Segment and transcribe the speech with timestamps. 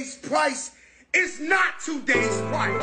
[0.00, 0.70] yesterday's price
[1.12, 2.80] is not today's price.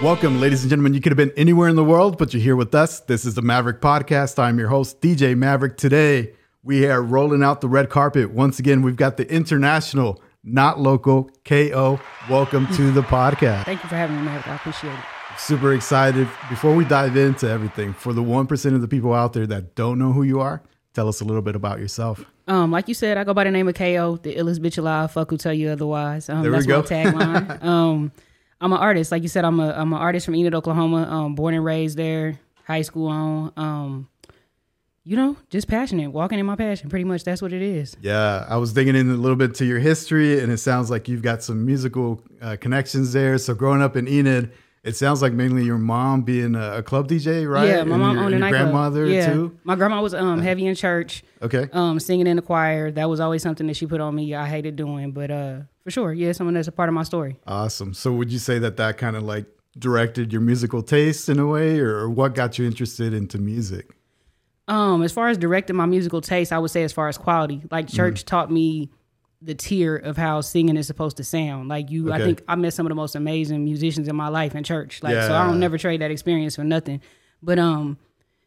[0.00, 0.94] Welcome, ladies and gentlemen.
[0.94, 3.00] You could have been anywhere in the world, but you're here with us.
[3.00, 4.38] This is the Maverick Podcast.
[4.38, 5.76] I'm your host, DJ Maverick.
[5.76, 6.32] Today,
[6.68, 8.30] we are rolling out the red carpet.
[8.30, 11.98] Once again, we've got the international, not local, KO.
[12.28, 13.64] Welcome to the podcast.
[13.64, 14.48] Thank you for having me, Maverick.
[14.48, 14.98] I appreciate it.
[15.38, 16.28] Super excited.
[16.50, 19.98] Before we dive into everything, for the 1% of the people out there that don't
[19.98, 20.60] know who you are,
[20.92, 22.22] tell us a little bit about yourself.
[22.46, 25.10] Um, like you said, I go by the name of KO, the illest bitch alive.
[25.10, 26.28] Fuck who tell you otherwise.
[26.28, 26.82] Um, There we that's go.
[26.82, 27.64] my tagline.
[27.64, 28.12] um,
[28.60, 29.10] I'm an artist.
[29.10, 31.08] Like you said, I'm a I'm an artist from Enid, Oklahoma.
[31.08, 33.52] Um, born and raised there, high school on.
[33.56, 34.08] Um,
[35.04, 36.88] you know, just passionate, walking in my passion.
[36.90, 37.96] Pretty much, that's what it is.
[38.02, 41.08] Yeah, I was digging in a little bit to your history, and it sounds like
[41.08, 43.38] you've got some musical uh, connections there.
[43.38, 44.52] So, growing up in Enid,
[44.84, 47.66] it sounds like mainly your mom being a, club DJ, right?
[47.68, 48.62] Yeah, my And mom your, owned a nightclub.
[48.62, 49.32] grandmother yeah.
[49.32, 49.58] too.
[49.64, 52.90] My grandma was um heavy in church, Okay, um singing in the choir.
[52.90, 54.34] That was always something that she put on me.
[54.34, 57.36] I hated doing, but uh for sure, yeah, someone that's a part of my story.
[57.46, 57.92] awesome.
[57.94, 59.46] So, would you say that that kind of like
[59.78, 63.90] directed your musical taste in a way, or what got you interested into music?
[64.68, 67.62] Um, as far as directing my musical taste, I would say as far as quality,
[67.70, 67.96] like Mm-hmm.
[67.96, 68.90] church taught me
[69.40, 71.68] the tier of how singing is supposed to sound.
[71.68, 74.54] Like you, I think I met some of the most amazing musicians in my life
[74.54, 75.02] in church.
[75.02, 77.00] Like so, I don't never trade that experience for nothing.
[77.42, 77.98] But um,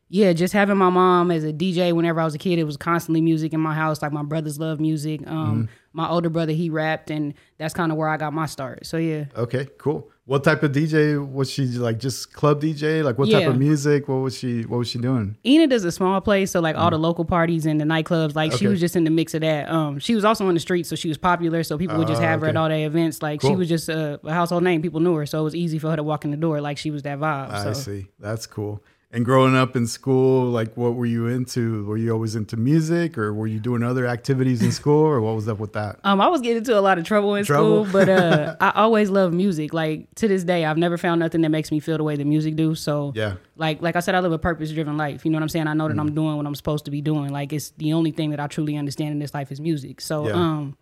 [0.10, 2.76] yeah, just having my mom as a DJ whenever I was a kid, it was
[2.78, 4.02] constantly music in my house.
[4.02, 5.26] Like my brothers love music.
[5.28, 5.74] Um, Mm-hmm.
[5.94, 8.86] My older brother he rapped, and that's kind of where I got my start.
[8.86, 9.26] So yeah.
[9.36, 10.10] Okay, cool.
[10.26, 11.98] What type of DJ was she like?
[11.98, 13.04] Just club DJ?
[13.04, 14.08] Like what type of music?
[14.08, 14.62] What was she?
[14.62, 15.36] What was she doing?
[15.46, 18.54] Enid is a small place, so like all the local parties and the nightclubs, like
[18.54, 18.70] she Mm.
[18.70, 19.70] Was just in the mix of that.
[19.70, 22.22] Um, she was also on the street, so she was popular, so people would just
[22.22, 23.22] Ah, have her at all their events.
[23.22, 25.80] Like she was just a, a household name; people knew her, so it was easy
[25.80, 27.50] for her to walk in the door like she was that vibe.
[27.50, 27.74] I So.
[27.74, 28.08] see.
[28.20, 28.82] That's cool.
[29.14, 31.84] And growing up in school, like what were you into?
[31.86, 35.36] Were you always into music or were you doing other activities in school or what
[35.36, 36.00] was up with that?
[36.06, 37.86] Um, I was getting into a lot of trouble in Trouble?
[37.86, 39.74] school, but uh, I always loved music.
[39.74, 42.24] Like to this day, I've never found nothing that makes me feel the way the
[42.24, 42.74] music do.
[42.74, 43.34] So Yeah.
[43.58, 45.26] like like I said, I live a purpose driven life.
[45.26, 45.68] You know what I'm saying?
[45.68, 46.02] I know that Mm.
[46.02, 47.30] I'm doing what I'm supposed to be doing.
[47.34, 50.00] Like it's the only thing that I truly understand in this life is music.
[50.00, 50.34] So Yeah.
[50.36, 50.78] um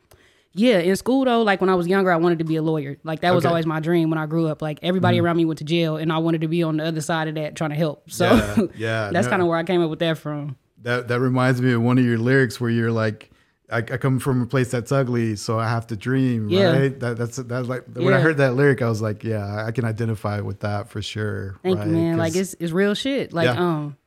[0.54, 2.98] yeah, in school though, like when I was younger, I wanted to be a lawyer.
[3.04, 3.50] Like that was Okay.
[3.50, 4.62] always my dream when I grew up.
[4.62, 7.02] Like everybody around me went to jail and I wanted to be on the other
[7.02, 8.10] side of that trying to help.
[8.12, 9.30] So Yeah, yeah, that's no.
[9.32, 10.58] kind of where I came up with that from.
[10.82, 13.30] That that reminds me of one of your lyrics where you're like
[13.72, 16.50] I, I come from a place that's ugly, so I have to dream.
[16.50, 16.72] Yeah.
[16.76, 17.00] Right?
[17.00, 19.86] That, that's that's like when I heard that lyric, I was like, yeah, I can
[19.86, 21.58] identify with that for sure.
[21.62, 21.86] Thank right?
[21.88, 22.18] you, man.
[22.18, 23.32] Like it's it's real shit.
[23.32, 23.60] Like Yeah.
[23.62, 23.98] um,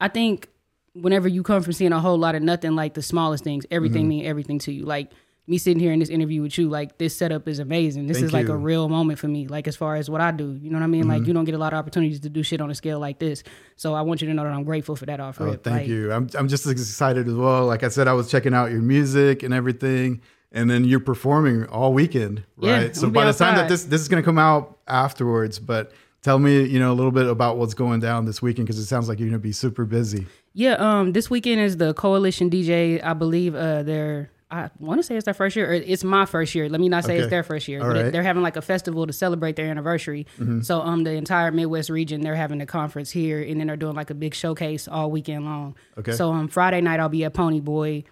[0.00, 0.48] I think
[0.94, 4.04] whenever you come from seeing a whole lot of nothing, like the smallest things, everything
[4.04, 4.08] Mm-hmm.
[4.08, 4.84] mean everything to you.
[4.84, 5.10] Like
[5.48, 8.06] me sitting here in this interview with you, like this setup is amazing.
[8.06, 8.52] This Thank is like you.
[8.54, 9.46] a real moment for me.
[9.46, 11.02] Like as far as what I do, you know what I mean.
[11.02, 11.10] Mm-hmm.
[11.10, 13.18] Like you don't get a lot of opportunities to do shit on a scale like
[13.18, 13.44] this.
[13.76, 15.46] So I want you to know that I'm grateful for that offer.
[15.48, 16.12] Oh, thank Like, you.
[16.12, 17.66] I'm I'm just as excited as well.
[17.66, 20.20] Like I said, I was checking out your music and everything,
[20.50, 22.86] and then you're performing all weekend, right?
[22.86, 25.92] Yeah, so by the be time that this this is gonna come out afterwards, but
[26.22, 28.86] tell me, you know, a little bit about what's going down this weekend because it
[28.86, 30.26] sounds like you're gonna be super busy.
[30.54, 33.00] Yeah, um, this weekend is the Coalition DJ.
[33.04, 34.30] I believe uh, they're.
[34.50, 36.68] I want to say it's their first year, or it's my first year.
[36.68, 37.22] Let me not say Okay.
[37.22, 37.80] it's their first year.
[37.80, 38.02] All but right.
[38.04, 38.10] Mm-hmm.
[38.12, 40.26] They're having like a festival to celebrate their anniversary.
[40.62, 43.96] So, um, the entire Midwest region, they're having a conference here, and then they're doing
[43.96, 45.74] like a big showcase all weekend long.
[45.98, 46.12] Okay.
[46.12, 48.04] So, um, Friday night I'll be at Pony Boy.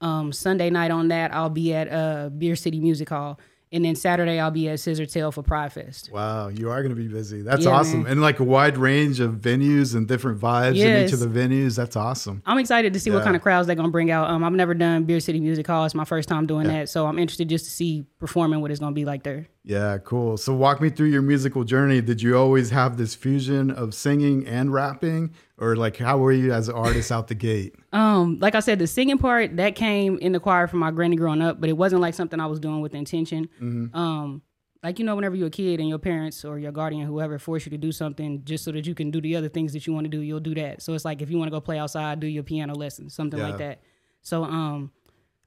[0.00, 3.38] Um, Sunday night on that I'll be at uh Beer City Music Hall,
[3.72, 6.10] and then Saturday I'll be at Scissortail for Pride Fest.
[6.12, 7.42] Wow, you are gonna be busy.
[7.42, 8.12] That's Yeah, awesome, man.
[8.12, 11.76] and like a wide range of venues and different vibes in each of the venues.
[11.76, 12.42] That's awesome.
[12.46, 13.16] I'm excited to see Yeah.
[13.16, 14.30] what kind of crowds they're gonna bring out.
[14.30, 15.84] Um, I've never done Beer City Music Hall.
[15.84, 18.80] It's my first time doing that, so I'm interested just to see performing what it's
[18.80, 19.46] gonna be like there.
[19.68, 20.36] Yeah, cool.
[20.36, 22.00] So walk me through your musical journey.
[22.00, 26.52] Did you always have this fusion of singing and rapping, or like how were you
[26.52, 27.74] as an artist out the gate?
[27.96, 31.16] Um, like I said, the singing part that came in the choir from my granny
[31.16, 33.48] growing up, but it wasn't like something I was doing with intention.
[33.94, 34.42] Um,
[34.82, 37.64] like you know, whenever you're a kid and your parents or your guardian, whoever, force
[37.64, 39.94] you to do something just so that you can do the other things that you
[39.94, 40.82] want to do, you'll do that.
[40.82, 43.40] So it's like if you want to go play outside, do your piano lessons, something
[43.40, 43.46] Yeah.
[43.48, 43.80] like that.
[44.20, 44.92] So um,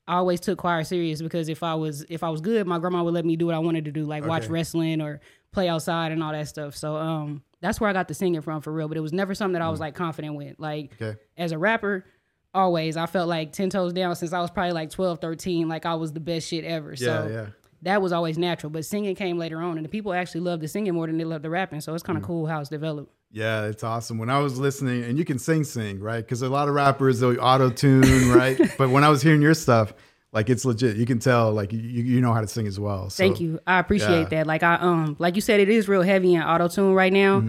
[0.10, 3.04] I always took choir serious because if I was if I was good, my grandma
[3.04, 5.22] would let me do what I wanted to do, like watch wrestling or
[5.54, 6.76] play outside and all that stuff.
[6.76, 8.88] So um, that's where I got the singing from for real.
[8.88, 10.56] But it was never something that I was like confident with.
[10.60, 11.18] Like Okay.
[11.38, 12.06] as a rapper,
[12.54, 15.86] always I felt like 10 toes down since I was probably like 12, 13, like
[15.86, 16.90] I was the best shit ever.
[16.92, 17.46] Yeah, so yeah.
[17.84, 18.72] that was always natural.
[18.72, 21.24] But singing came later on and the people actually loved the singing more than they
[21.24, 21.82] loved the rapping.
[21.82, 22.08] So it's Mm.
[22.08, 23.14] kind of cool how it's developed.
[23.32, 24.18] Yeah, it's awesome.
[24.18, 26.24] When I was listening, and you can sing, sing, right?
[26.24, 28.60] Because a lot of rappers they'll auto tune, right?
[28.78, 29.94] but when I was hearing your stuff,
[30.32, 30.96] Like it's legit.
[30.98, 33.10] You can tell like you, you know how to sing as well.
[33.10, 33.60] So, Thank you.
[33.66, 34.30] I appreciate yeah.
[34.44, 34.48] that.
[34.48, 37.44] Like I um like you said, it is real heavy and auto tune right now.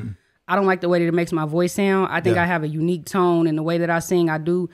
[0.48, 2.06] I don't like the way that it makes my voice sound.
[2.10, 2.36] I think Mm-hmm.
[2.36, 2.42] Yeah.
[2.42, 4.30] I have a unique tone and the way that I sing.
[4.30, 4.68] I do.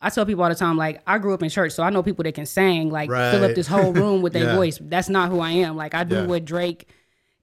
[0.00, 2.02] I tell people all the time, like I grew up in church, so I know
[2.02, 4.56] people that can sing, like fill up this whole room with their Yeah.
[4.56, 4.78] voice.
[4.82, 5.76] That's not who I am.
[5.76, 6.88] Like I do what Drake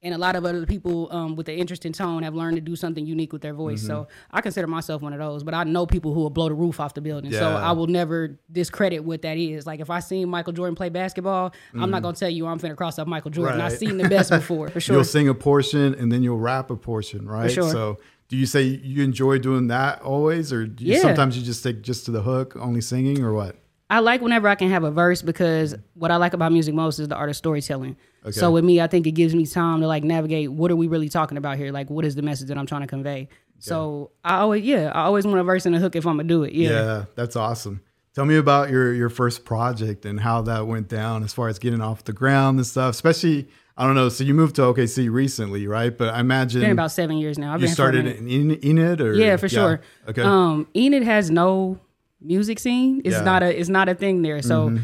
[0.02, 2.76] and a lot of other people um, with an interesting tone have learned to do
[2.76, 3.82] something unique with their voice.
[3.86, 4.36] So Mm-hmm.
[4.38, 5.44] I consider myself one of those.
[5.44, 7.32] But I know people who will blow the roof off the building.
[7.34, 9.68] So I will never discredit what that is.
[9.68, 12.78] Like if I seen Michael Jordan play basketball, I'm not gonna tell you I'm finna
[12.78, 13.60] cross up Michael Jordan.
[13.62, 13.78] I've Mm-hmm.
[13.80, 14.96] Seen the best before for sure.
[14.96, 17.52] You'll sing a portion and then you'll rap a portion, right?
[17.52, 17.70] sure.
[17.72, 17.98] So
[18.30, 21.00] do you say you enjoy doing that always, or do you, Yeah.
[21.02, 23.56] sometimes you just stick just to the hook, only singing, or what?
[23.90, 27.00] I like whenever I can have a verse because what I like about music most
[27.00, 27.98] is the art of storytelling.
[28.32, 30.88] So with me, I think it gives me time to like navigate what are we
[30.88, 31.72] really talking about here?
[31.72, 33.30] Like what is the message that I'm trying to convey?
[33.60, 36.28] So I always yeah, I always want a verse and a hook if I'm gonna
[36.28, 36.54] do it.
[36.54, 36.70] Yeah.
[36.70, 37.82] Yeah, that's awesome.
[38.16, 41.60] Tell me about your your first project and how that went down as far as
[41.60, 42.92] getting off the ground and stuff.
[42.92, 43.48] Especially,
[43.78, 44.10] I don't know.
[44.10, 45.96] So you moved to OKC recently, right?
[45.96, 47.54] But I imagine Been about seven years now.
[47.54, 49.82] I've you been here for a started in En- Enid, or Yeah, for sure.
[50.08, 51.80] Okay, Um, Enid has no
[52.22, 53.02] music scene.
[53.06, 53.18] It's Yeah.
[53.18, 53.26] Mm-hmm.
[53.26, 54.42] not a it's not a thing there.
[54.42, 54.78] So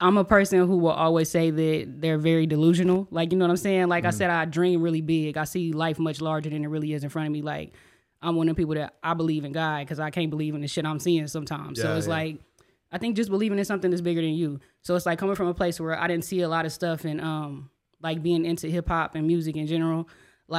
[0.00, 3.06] I'm a person who will always say that they're very delusional.
[3.10, 3.88] Like you know what I'm saying?
[3.88, 4.14] Like I Mm.
[4.14, 5.36] said, I dream really big.
[5.36, 7.42] I see life much larger than it really is in front of me.
[7.42, 7.72] Like
[8.20, 10.60] I'm one of the people that I believe in God because I can't believe in
[10.62, 11.80] the shit I'm seeing sometimes.
[11.80, 12.12] so it's yeah.
[12.12, 12.38] like
[12.92, 14.60] I think just believing in something that's bigger than you.
[14.82, 17.04] So it's like coming from a place where I didn't see a lot of stuff
[17.04, 17.70] and um
[18.02, 20.08] like being into hip hop and music in general,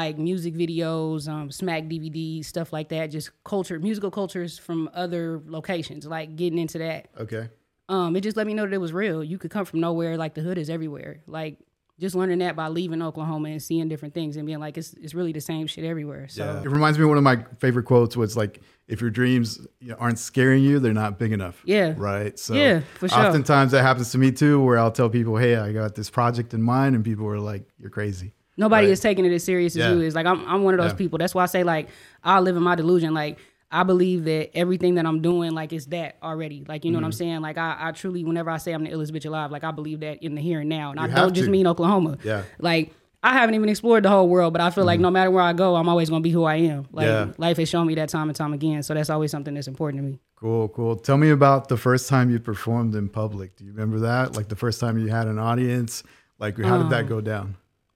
[0.01, 5.41] like music videos, um, smack DVDs, stuff like that, just culture, musical cultures from other
[5.47, 7.07] locations, like getting into that.
[7.19, 7.49] okay,
[7.87, 9.23] Um, it just let me know that it was real.
[9.23, 11.21] You could come from nowhere, like the hood is everywhere.
[11.27, 11.57] Like
[11.97, 15.13] just learning that by leaving Oklahoma and seeing different things and being like, it's it's
[15.13, 16.27] really the same shit everywhere.
[16.27, 16.61] So yeah.
[16.61, 19.65] It reminds me of one of my favorite quotes was like, "If your dreams
[19.97, 21.93] aren't scaring you, they're not big enough." Yeah.
[21.95, 22.37] Right.
[22.37, 23.19] So Yeah, for sure.
[23.25, 26.53] Oftentimes that happens to me too, where I'll tell people, "Hey, I got this project
[26.53, 28.91] in mind," and people are like, "You're crazy." Nobody Right.
[28.93, 29.91] is taking it as serious as Yeah.
[29.93, 30.15] you is.
[30.15, 30.97] Like I'm, I'm one of those Yeah.
[30.97, 31.17] people.
[31.19, 31.89] That's why I say like
[32.23, 33.13] I live in my delusion.
[33.13, 33.37] Like
[33.71, 36.63] I believe that everything that I'm doing, like is that already.
[36.67, 37.17] Like you know what I'm Mm-hmm.
[37.17, 37.41] saying.
[37.41, 39.99] Like I, I truly, whenever I say I'm the illest bitch alive, like I believe
[40.01, 42.17] that in the here and now, and I don't just mean Oklahoma.
[42.23, 42.43] Yeah.
[42.59, 42.93] Like
[43.23, 45.53] I haven't even explored the whole world, but I feel like no matter where I
[45.53, 46.85] go, I'm always gonna be who I am.
[46.91, 47.29] Like Mm-hmm.
[47.31, 47.35] Yeah.
[47.39, 48.83] life has shown me that time and time again.
[48.83, 50.19] So that's always something that's important to me.
[50.35, 50.95] Cool, cool.
[50.95, 53.55] Tell me about the first time you performed in public.
[53.57, 54.35] Do you remember that?
[54.37, 56.03] Like the first time you had an audience?
[56.39, 57.55] Like how did Um, that go down?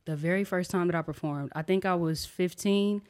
[0.09, 3.01] The very first time that I performed, I think I was 15.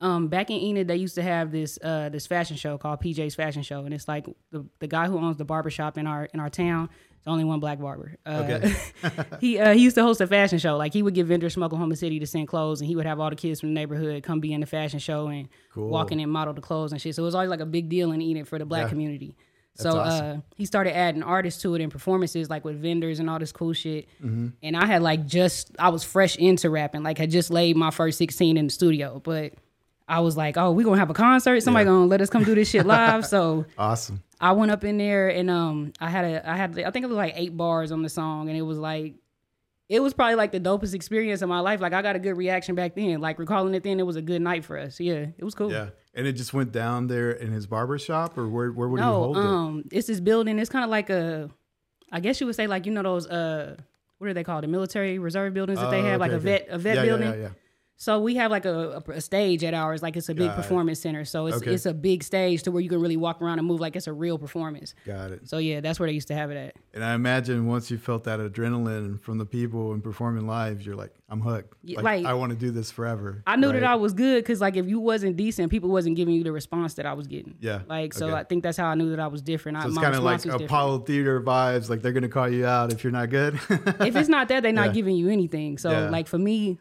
[0.00, 3.34] Um, back in Enid, they used to have this uh, this fashion show called PJ's
[3.34, 6.26] Fashion Show, and it's like the, the guy who owns the barber shop in our
[6.34, 6.88] in our town.
[7.18, 8.14] It's only one black barber.
[8.24, 8.76] Uh, Okay.
[9.40, 10.76] he uh, he used to host a fashion show.
[10.76, 13.18] Like he would get vendors from Oklahoma City to send clothes, and he would have
[13.18, 15.88] all the kids from the neighborhood come be in the fashion show and Cool.
[15.88, 17.16] walk in and model the clothes and shit.
[17.16, 18.88] So it was always like a big deal in Enid for the black Yeah.
[18.90, 19.36] community.
[19.78, 20.38] So awesome.
[20.38, 23.52] uh, he started adding artists to it and performances like with vendors and all this
[23.52, 24.08] cool shit.
[24.22, 24.48] Mm-hmm.
[24.62, 27.90] And I had like just I was fresh into rapping, like had just laid my
[27.90, 29.52] first sixteen in the studio, but.
[30.10, 31.60] I was like, "Oh, we gonna have a concert.
[31.62, 31.90] Somebody Yeah.
[31.92, 34.22] gonna let us come do this shit live." so Awesome.
[34.40, 37.08] I went up in there and um I had a I had I think it
[37.08, 39.16] was like eight bars on the song and it was like
[39.88, 41.80] it was probably like the dopest experience of my life.
[41.80, 43.20] Like I got a good reaction back then.
[43.20, 45.00] Like recalling it then, it was a good night for us.
[45.00, 45.70] Yeah, it was cool.
[45.72, 45.88] Yeah.
[46.14, 49.06] And it just went down there in his barber shop or where where would he
[49.06, 49.44] No, hold it?
[49.44, 50.58] um, it's this building.
[50.58, 51.48] It's kind of like a,
[52.12, 53.76] I guess you would say like you know those uh,
[54.18, 54.64] what are they called?
[54.64, 56.64] The military reserve buildings that they Oh, have, like okay, a okay.
[56.64, 57.28] vet a vet yeah, building.
[57.28, 57.48] Yeah, yeah, yeah.
[58.00, 60.62] So we have like a, a, stage at ours, like it's a big Got it.
[60.62, 61.24] performance center.
[61.24, 61.74] So it's Okay.
[61.74, 64.06] it's a big stage to where you can really walk around and move like it's
[64.06, 64.94] a real performance.
[65.04, 65.48] Got it.
[65.48, 66.76] So yeah, that's where they used to have it at.
[66.94, 70.94] And I imagine once you felt that adrenaline from the people and performing live, you're
[70.94, 71.74] like, I'm hooked.
[71.82, 73.42] Yeah, Like, like- I want to do this forever.
[73.48, 73.82] I knew that?
[73.82, 76.94] I was good because like if you wasn't decent, people wasn't giving you the response
[76.94, 77.56] that I was getting.
[77.60, 78.36] Yeah, Like so, okay.
[78.36, 79.76] I think that's how I knew that I was different.
[79.76, 80.64] I, So it's my kind of like was different.
[80.66, 81.90] Apollo Theater vibes.
[81.90, 83.54] Like they're gonna call you out if you're not good.
[83.68, 84.92] if it's not that, they're not Yeah.
[84.92, 85.78] giving you anything.
[85.78, 86.10] So Yeah.
[86.10, 86.78] like for me,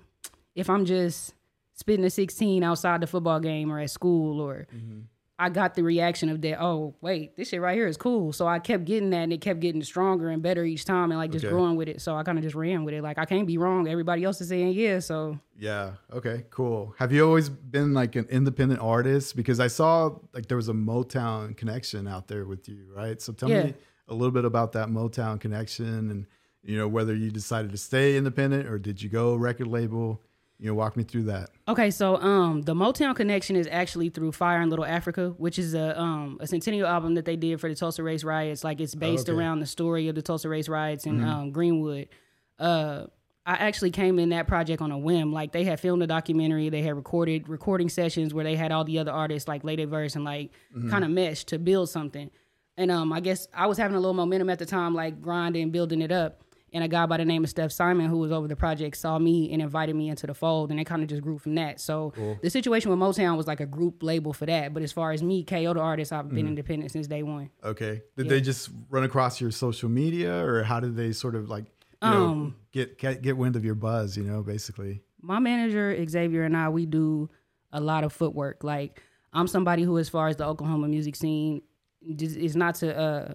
[0.58, 1.34] if I'm just
[1.74, 5.00] spitting a 16 outside the football game or at school or Mm-hmm.
[5.40, 8.34] I got the reaction of that, oh wait, this shit right here is cool.
[8.34, 11.20] So I kept getting that and it kept getting stronger and better each time and
[11.20, 11.54] like just Okay.
[11.54, 12.02] growing with it.
[12.02, 13.04] So I kind of just ran with it.
[13.04, 13.88] Like I can't be wrong.
[13.88, 14.98] Everybody else is saying yeah.
[14.98, 15.92] So yeah.
[16.12, 16.46] Okay.
[16.50, 16.96] Cool.
[16.98, 19.36] Have you always been like an independent artist?
[19.36, 23.22] Because I saw like there was a Motown connection out there with you, right?
[23.22, 23.66] So tell Yeah.
[23.66, 23.74] me
[24.08, 26.26] a little bit about that Motown connection and
[26.64, 30.20] you know whether you decided to stay independent or did you go record label?
[30.60, 31.52] You know, walk me through that.
[31.68, 35.76] Okay, so um, the Motown connection is actually through Fire in Little Africa, which is
[35.76, 38.64] a um a centennial album that they did for the Tulsa Race Riots.
[38.64, 39.34] Like it's based okay.
[39.34, 39.40] Mm-hmm.
[39.40, 42.10] around the story of the Tulsa Race Riots in um, Greenwood.
[42.58, 43.06] Uh,
[43.46, 45.32] I actually came in that project on a whim.
[45.32, 48.84] Like they had filmed a documentary, they had recorded recording sessions where they had all
[48.84, 50.90] the other artists like lay their verse and like Mm-hmm.
[50.90, 52.30] kind of mesh to build something.
[52.78, 55.70] And um, I guess I was having a little momentum at the time, like grinding,
[55.72, 56.44] building it up.
[56.74, 59.18] And a guy by the name of Steph Simon, who was over the project, saw
[59.18, 61.80] me and invited me into the fold, and it kind of just grew from that.
[61.80, 64.74] So the situation with Motown was like a group label for that.
[64.74, 67.50] But as far as me, KO the artist, I've been independent since day one.
[67.64, 68.02] Okay.
[68.18, 71.66] Did they just run across your social media, or how did they sort of like
[72.04, 74.18] you know, Um, get, get get wind of your buzz?
[74.18, 75.02] You know, basically.
[75.22, 77.30] my manager Xavier and I we do
[77.72, 78.64] a lot of footwork.
[78.64, 79.02] Like
[79.34, 81.62] I'm somebody who, as far as the Oklahoma music scene,
[82.02, 83.34] is not to uh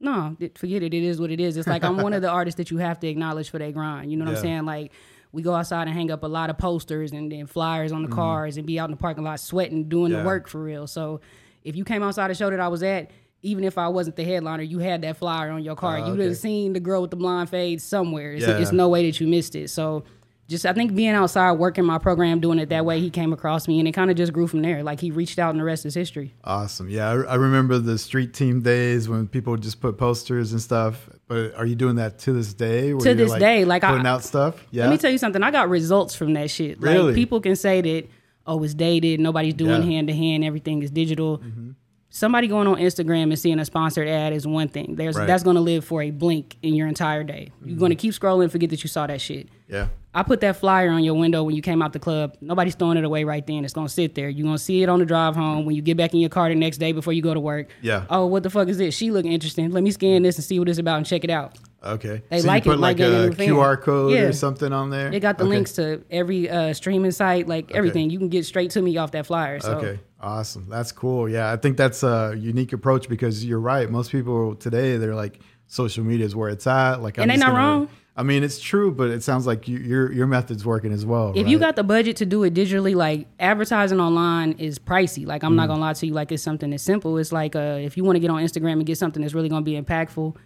[0.00, 0.92] no forget it.
[0.94, 1.56] It is what it is.
[1.56, 4.10] It's like I'm one of the artists that you have to acknowledge for their grind.
[4.10, 4.38] You know what Yeah.
[4.38, 4.64] I'm saying?
[4.66, 4.92] Like
[5.32, 8.08] we go outside and hang up a lot of posters and then flyers on the
[8.08, 10.12] cars and be out in the parking lot sweating, doing Mm-hmm.
[10.16, 10.22] Yeah.
[10.22, 10.86] the work for real.
[10.86, 11.20] So
[11.64, 13.10] if you came outside the show that I was at.
[13.46, 15.98] Even if I wasn't the headliner, you had that flyer on your car.
[15.98, 16.24] Ah, you okay.
[16.28, 18.32] have seen the girl with the blonde fade somewhere.
[18.32, 18.56] It's, Yeah.
[18.56, 19.68] it's no way that you missed it.
[19.68, 20.04] So
[20.48, 23.66] just I think being outside working my program, doing it that way, he came across
[23.66, 24.82] me and it kind of just grew from there.
[24.82, 26.34] Like he reached out and the rest is history.
[26.44, 26.88] Awesome.
[26.88, 30.60] Yeah, I, I remember the street team days when people would just put posters and
[30.60, 31.08] stuff.
[31.28, 32.92] But are you doing that to this day?
[32.92, 34.62] To this day, like, I- putting out stuff.
[34.70, 34.84] Yeah.
[34.84, 35.42] Let me tell you something.
[35.42, 36.80] I got results from that shit.
[36.80, 37.14] Like Really?
[37.14, 38.08] people can say that,
[38.46, 41.38] oh, it's dated, nobody's doing hand to hand, everything is digital.
[41.38, 41.70] Mm-hmm.
[42.16, 44.94] Somebody going on Instagram and seeing a sponsored ad is one thing.
[44.94, 45.22] There's Right.
[45.22, 45.26] Mm-hmm.
[45.26, 47.50] that's gonna live for a blink in your entire day.
[47.64, 49.48] You're gonna keep scrolling, forget that you saw that shit.
[49.68, 49.88] yeah.
[50.16, 52.36] I put that flyer on your window when you came out the club.
[52.40, 53.64] Nobody's throwing it away right then.
[53.64, 54.28] It's gonna sit there.
[54.28, 56.48] You're gonna see it on the drive home when you get back in your car
[56.48, 57.66] the next day before you go to work.
[57.82, 58.04] Yeah.
[58.08, 58.94] Oh, what the fuck is this?
[58.94, 59.72] She looking interesting.
[59.72, 61.58] Let me scan this and see what it's about and check it out.
[61.84, 62.22] Okay.
[62.30, 63.30] They so like you it, like like, a.
[63.30, 64.20] QR code Yeah.
[64.22, 65.10] or something on there.
[65.10, 65.50] They got the Okay.
[65.50, 68.10] links to every uh, streaming site, like everything.
[68.10, 69.60] You can get straight to me off that flyer.
[69.60, 70.66] So Okay, awesome.
[70.68, 71.28] That's cool.
[71.28, 73.90] Yeah, I think that's a unique approach because you're right.
[73.90, 77.02] Most people today they're like social media is where it's at.
[77.02, 77.88] Like, I'm And they just not wrong.
[78.16, 81.32] I mean, it's true, but it sounds like you, your your method's working as well.
[81.34, 85.26] if you got the budget to do it digitally, like advertising online is pricey.
[85.26, 85.56] Like I'm Mm.
[85.56, 87.18] not gonna lie to you, like it's something that's simple.
[87.18, 89.48] It's like uh, if you want to get on Instagram and get something that's really
[89.48, 90.36] gonna be impactful,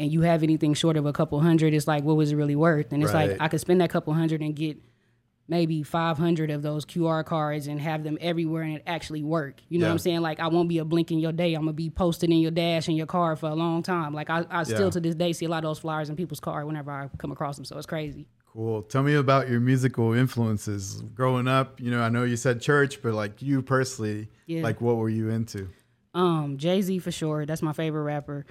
[0.00, 2.56] and you have anything short of a couple hundred, it's like what was it really
[2.56, 2.92] worth?
[2.92, 3.30] And it's Right.
[3.30, 4.78] like I could spend that couple hundred and get
[5.48, 9.56] maybe 500 of those QR cards and have them everywhere and it actually work.
[9.68, 10.20] You know what I'm saying?
[10.20, 11.54] Like I won't be a blink in your day.
[11.54, 14.14] I'm gonna be posted in your dash in your car for a long time.
[14.14, 14.90] Like I, I still Yeah.
[14.90, 17.32] to this day see a lot of those flyers in people's car whenever I come
[17.32, 17.64] across them.
[17.64, 18.26] So it's crazy.
[18.52, 18.82] Cool.
[18.82, 21.80] Tell me about your musical influences growing up.
[21.80, 24.62] You know, I know you said church, but like you personally, Yeah.
[24.62, 25.68] like what were you into?
[26.14, 27.46] Um, Jay Z for sure.
[27.46, 28.46] That's my favorite rapper.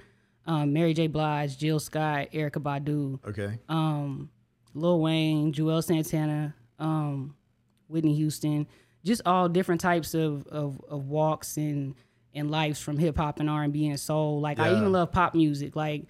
[0.50, 1.06] Um, Mary J.
[1.06, 3.58] Blige, Jill Scott, Erykah Badu, Okay.
[3.68, 4.30] um,
[4.74, 7.34] Lil Wayne, Juelz Santana, um,
[7.88, 8.66] Whitney Houston.
[9.04, 11.94] Just all different types of of, of walks and
[12.34, 14.40] and lives from hip hop and R and B and soul.
[14.40, 15.74] Like I even love pop music.
[15.76, 16.06] Like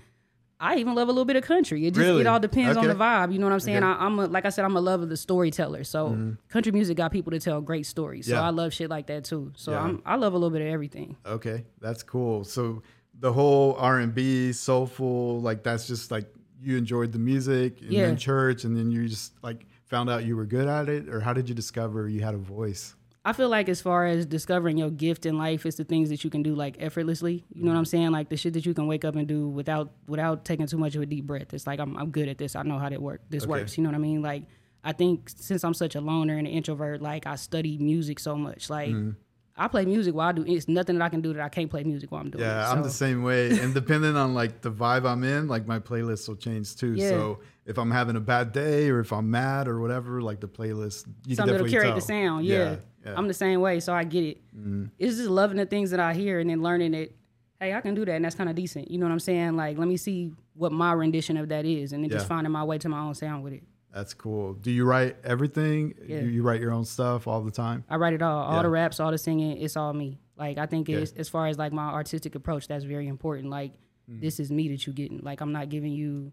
[0.58, 1.86] I even love a little bit of country.
[1.86, 2.20] It just Really?
[2.22, 3.32] it all depends on the vibe.
[3.32, 3.78] You know what I'm saying?
[3.78, 3.86] Okay.
[3.86, 4.02] Mm-hmm.
[4.02, 5.84] I, I'm a, like I said, I'm a love of the storyteller.
[5.84, 8.26] So country music got people to tell great stories.
[8.26, 8.42] So Yeah.
[8.42, 9.52] I love shit like that too.
[9.56, 9.82] So Yeah.
[9.82, 11.16] I'm I love a little bit of everything.
[11.24, 12.44] Okay, that's cool.
[12.44, 12.82] So
[13.20, 16.24] the whole R and B, soulful, like that's just like
[16.62, 18.06] you enjoyed the music and Yeah.
[18.06, 21.20] then church, and then you just like found out you were good at it, or
[21.20, 22.94] how did you discover you had a voice?
[23.22, 26.24] I feel like as far as discovering your gift in life, it's the things that
[26.24, 27.44] you can do like effortlessly.
[27.52, 28.10] You know what I'm saying?
[28.12, 30.94] Like the shit that you can wake up and do without without taking too much
[30.96, 31.52] of a deep breath.
[31.52, 32.56] It's like I'm I'm good at this.
[32.56, 33.20] I know how that work.
[33.28, 33.50] This Okay.
[33.50, 33.76] works.
[33.76, 34.22] You know what I mean?
[34.22, 34.44] Like
[34.82, 38.36] I think since I'm such a loner and an introvert, like I study music so
[38.36, 38.70] much.
[38.70, 39.10] Like Mm-hmm.
[39.56, 40.44] I play music while I do.
[40.46, 42.44] It's nothing that I can do that I can't play music while I'm doing.
[42.44, 42.72] Yeah, it.
[42.72, 43.58] I'm the same way.
[43.58, 46.94] And depending on like the vibe I'm in, like my playlist will change too.
[46.94, 47.10] Yeah.
[47.10, 50.48] So if I'm having a bad day or if I'm mad or whatever, like the
[50.48, 52.46] playlist, you can something that'll definitely curate the sound.
[52.46, 52.58] Yeah.
[52.58, 52.76] yeah.
[53.04, 53.14] yeah.
[53.16, 54.56] I'm the same way, so I get it.
[54.56, 54.86] Mm-hmm.
[54.98, 57.12] It's just loving the things that I hear and then learning that,
[57.60, 58.90] hey, I can do that, and that's kind of decent.
[58.90, 59.56] You know what I'm saying?
[59.56, 62.64] Like, let me see what my rendition of that is, and then just finding my
[62.64, 63.62] way to my own sound with it.
[63.92, 64.54] That's cool.
[64.54, 65.94] Do you write everything?
[66.06, 66.20] Yeah.
[66.20, 67.84] You, you write your own stuff all the time?
[67.90, 68.62] I write it all, all Yeah.
[68.62, 69.56] the raps, all the singing.
[69.58, 70.20] It's all me.
[70.36, 73.50] Like, I think it's, as far as like my artistic approach, that's very important.
[73.50, 73.72] Like,
[74.10, 74.20] Mm.
[74.20, 75.20] this is me that you're getting.
[75.22, 76.32] Like, I'm not giving you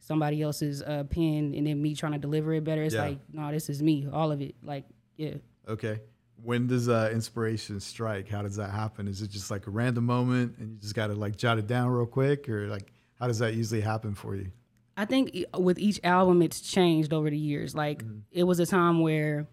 [0.00, 2.82] somebody else's uh, pen and then me trying to deliver it better.
[2.82, 3.02] It's Yeah.
[3.02, 4.54] like, no, this is me, all of it.
[4.62, 4.84] Like,
[5.16, 5.34] yeah.
[5.68, 6.00] Okay.
[6.42, 8.28] When does uh, inspiration strike?
[8.28, 9.06] How does that happen?
[9.08, 11.66] Is it just like a random moment and you just got to like jot it
[11.66, 14.50] down real quick, or like how does that usually happen for you?
[14.96, 17.74] I think with each album, it's changed over the years.
[17.74, 19.46] Like it was a time where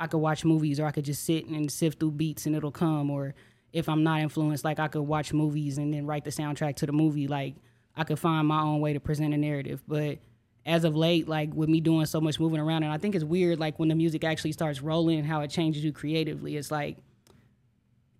[0.00, 2.70] I could watch movies, or I could just sit and sift through beats, and it'll
[2.70, 3.10] come.
[3.10, 3.34] Or
[3.72, 6.86] if I'm not influenced, like I could watch movies and then write the soundtrack to
[6.86, 7.28] the movie.
[7.28, 7.54] Like
[7.94, 9.82] I could find my own way to present a narrative.
[9.86, 10.18] But
[10.64, 13.24] as of late, like with me doing so much moving around, and I think it's
[13.24, 16.56] weird, like when the music actually starts rolling, how it changes you creatively.
[16.56, 16.96] It's like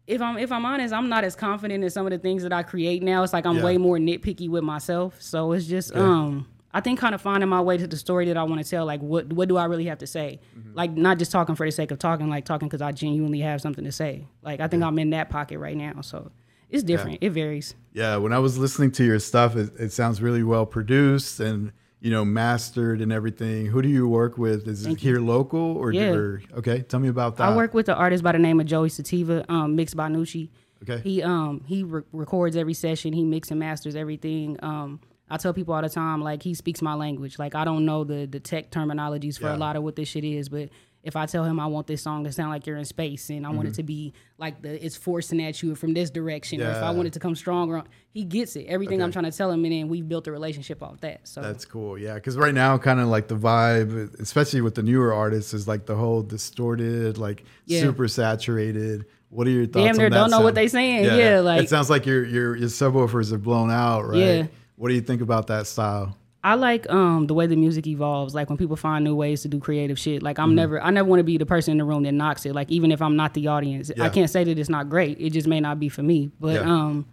[0.07, 2.53] if I'm if I'm honest, I'm not as confident in some of the things that
[2.53, 3.23] I create now.
[3.23, 3.65] It's like I'm Yeah.
[3.65, 5.21] way more nitpicky with myself.
[5.21, 8.37] So it's just um I think kind of finding my way to the story that
[8.37, 8.85] I want to tell.
[8.85, 10.41] Like what what do I really have to say?
[10.75, 13.63] Like not just talking for the sake of talking, like talking because I genuinely have
[13.63, 14.27] something to say.
[14.43, 16.03] Like I think I'm in that pocket right now.
[16.03, 16.31] So
[16.69, 17.19] it's different.
[17.23, 17.75] It varies.
[17.95, 21.73] Yeah, when I was listening to your stuff, it, it sounds really well produced and
[22.01, 23.67] you know mastered and everything.
[23.67, 24.69] Who do you work with?
[24.69, 26.11] Is it here local or, Yeah.
[26.11, 26.83] or okay?
[26.83, 27.45] Tell me about that.
[27.49, 30.51] I work with an artist by the name of Joey Sativa, um, mixed by Nucci.
[30.83, 31.01] Okay.
[31.03, 33.15] He um he re- records every session.
[33.15, 34.59] He mix and masters everything.
[34.63, 37.39] Um, I tell people all the time, like he speaks my language.
[37.39, 39.57] Like I don't know the the tech terminologies for Yeah.
[39.57, 40.69] a lot of what this shit is, but
[41.03, 43.47] if I tell him I want this song to sound like you're in space and
[43.47, 43.77] I want it Mm-hmm.
[43.77, 46.91] to be like the it's forcing at you from this direction, or if I Yeah.
[46.93, 48.67] want it to come stronger, he gets it.
[48.67, 51.27] Everything I'm trying to tell him, and then we've built a relationship off that.
[51.29, 51.97] So That's cool.
[51.99, 55.69] Yeah, because right now, kind of like the vibe, especially with the newer artists, is
[55.69, 57.81] like the whole distorted, like Yeah.
[57.83, 59.07] super saturated.
[59.29, 59.85] What are your thoughts?
[59.85, 61.05] Damn that don't know what they saying.
[61.05, 64.19] Yeah, like- it sounds like your your your subwoofers are blown out, right?
[64.19, 64.47] Yeah.
[64.77, 66.17] What do you think about that style?
[66.45, 68.35] I like um the way the music evolves.
[68.35, 70.23] Like when people find new ways to do creative shit.
[70.23, 70.43] Like Mm-hmm.
[70.45, 72.55] I'm never I never want to be the person in the room that knocks it.
[72.55, 74.05] Like even if I'm not the audience, Yeah.
[74.05, 75.19] I can't say that it's not great.
[75.21, 76.31] It just may not be for me.
[76.39, 76.61] But Yeah.
[76.71, 77.07] um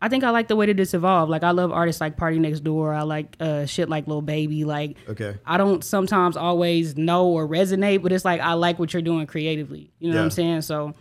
[0.00, 1.30] I think I like the way that it's evolved.
[1.30, 2.94] Like I love artists like PartyNextDoor.
[2.94, 4.64] I like uh shit like Lil Baby.
[4.64, 5.34] Like Okay.
[5.44, 9.26] I don't sometimes always know or resonate, but it's like I like what you're doing
[9.26, 9.90] creatively.
[9.98, 10.62] You know what I'm saying?
[10.62, 10.94] So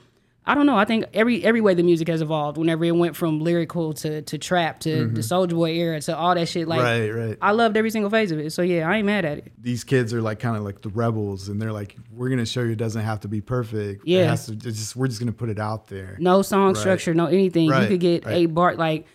[0.45, 0.75] I don't know.
[0.75, 2.57] I think every every way the music has evolved.
[2.57, 6.35] Whenever it went from lyrical to to trap to the Soulja Boy era to all
[6.35, 7.15] that shit, like Mm-hmm.
[7.17, 7.37] right, right.
[7.41, 8.51] I loved every single phase of it.
[8.51, 9.51] So yeah, I ain't mad at it.
[9.57, 12.61] These kids are like kind of like the rebels, and they're like, "We're gonna show
[12.61, 14.03] you it doesn't have to be perfect.
[14.05, 14.25] It Yeah.
[14.31, 16.77] has to, it's just we're just gonna put it out there." No song Right.
[16.77, 17.69] structure, no anything.
[17.69, 18.33] Right, You could get right.
[18.33, 19.05] a bar like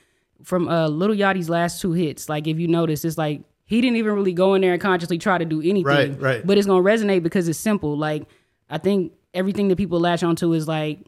[0.44, 2.28] from uh Lil Yachty's last two hits.
[2.28, 5.18] Like if you notice, it's like he didn't even really go in there and consciously
[5.18, 5.84] try to do anything.
[5.84, 6.46] Right, right.
[6.46, 7.98] But it's gonna resonate because it's simple.
[7.98, 8.24] Like
[8.70, 11.00] I think everything that people latch onto is like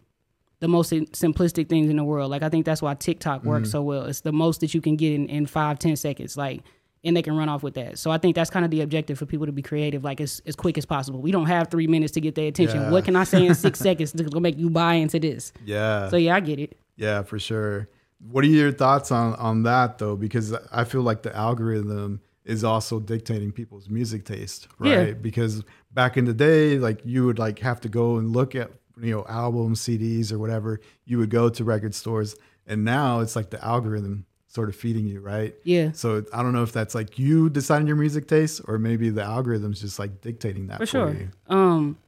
[0.61, 2.31] the most simplistic things in the world.
[2.31, 3.73] Like I think that's why TikTok works Mm-hmm.
[3.73, 4.05] so well.
[4.05, 6.37] It's the most that you can get in, in five, ten seconds.
[6.37, 6.63] Like
[7.03, 7.99] and they can run off with that.
[7.99, 10.43] So I think that's kind of the objective for people to be creative, like as,
[10.45, 11.23] as quick as possible.
[11.23, 12.79] We don't have three minutes to get their attention.
[12.83, 12.91] Yeah.
[12.91, 15.53] What can I say in six seconds to make you buy into this?
[15.65, 16.11] Yeah.
[16.11, 16.77] So yeah, I get it.
[16.97, 17.89] Yeah, for sure.
[18.19, 20.15] What are your thoughts on on that though?
[20.15, 24.91] Because I feel like the algorithm is also dictating people's music taste, right?
[25.09, 25.13] Yeah.
[25.15, 28.71] Because back in the day, like you would like have to go and look at
[29.01, 30.81] you know albums, CDs, or whatever.
[31.05, 32.37] You would go to record stores,
[32.67, 35.55] and now it's like the algorithm sort of feeding you, right?
[35.63, 35.93] Yeah.
[35.93, 39.23] So I don't know if that's like you deciding your music taste, or maybe the
[39.23, 41.13] algorithm's just like dictating that For for, sure.
[41.13, 41.31] you.
[41.49, 41.99] Um,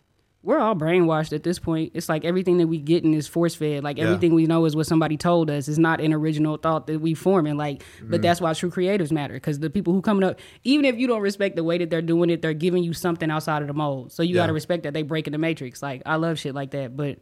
[0.44, 1.92] we're all brainwashed at this point.
[1.94, 3.84] It's like everything that we getting is force fed.
[3.84, 4.04] Like Yeah.
[4.06, 5.68] everything we know is what somebody told us.
[5.68, 7.56] It's not an original thought that we forming.
[7.56, 8.10] Like, Mm-hmm.
[8.10, 9.34] but that's why true creators matter.
[9.34, 12.02] Because the people who coming up, even if you don't respect the way that they're
[12.02, 14.10] doing it, they're giving you something outside of the mold.
[14.10, 14.42] So you Yeah.
[14.42, 15.80] got to respect that they breaking the matrix.
[15.80, 16.96] Like I love shit like that.
[16.96, 17.18] But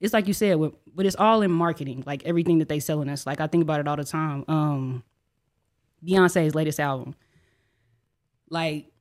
[0.00, 0.58] it's like you said,
[0.94, 2.02] but it's all in marketing.
[2.04, 3.26] Like everything that they selling us.
[3.26, 4.44] Like I think about it all the time.
[4.48, 5.02] Um,
[6.06, 7.14] Beyonce's latest album.
[8.50, 8.92] Like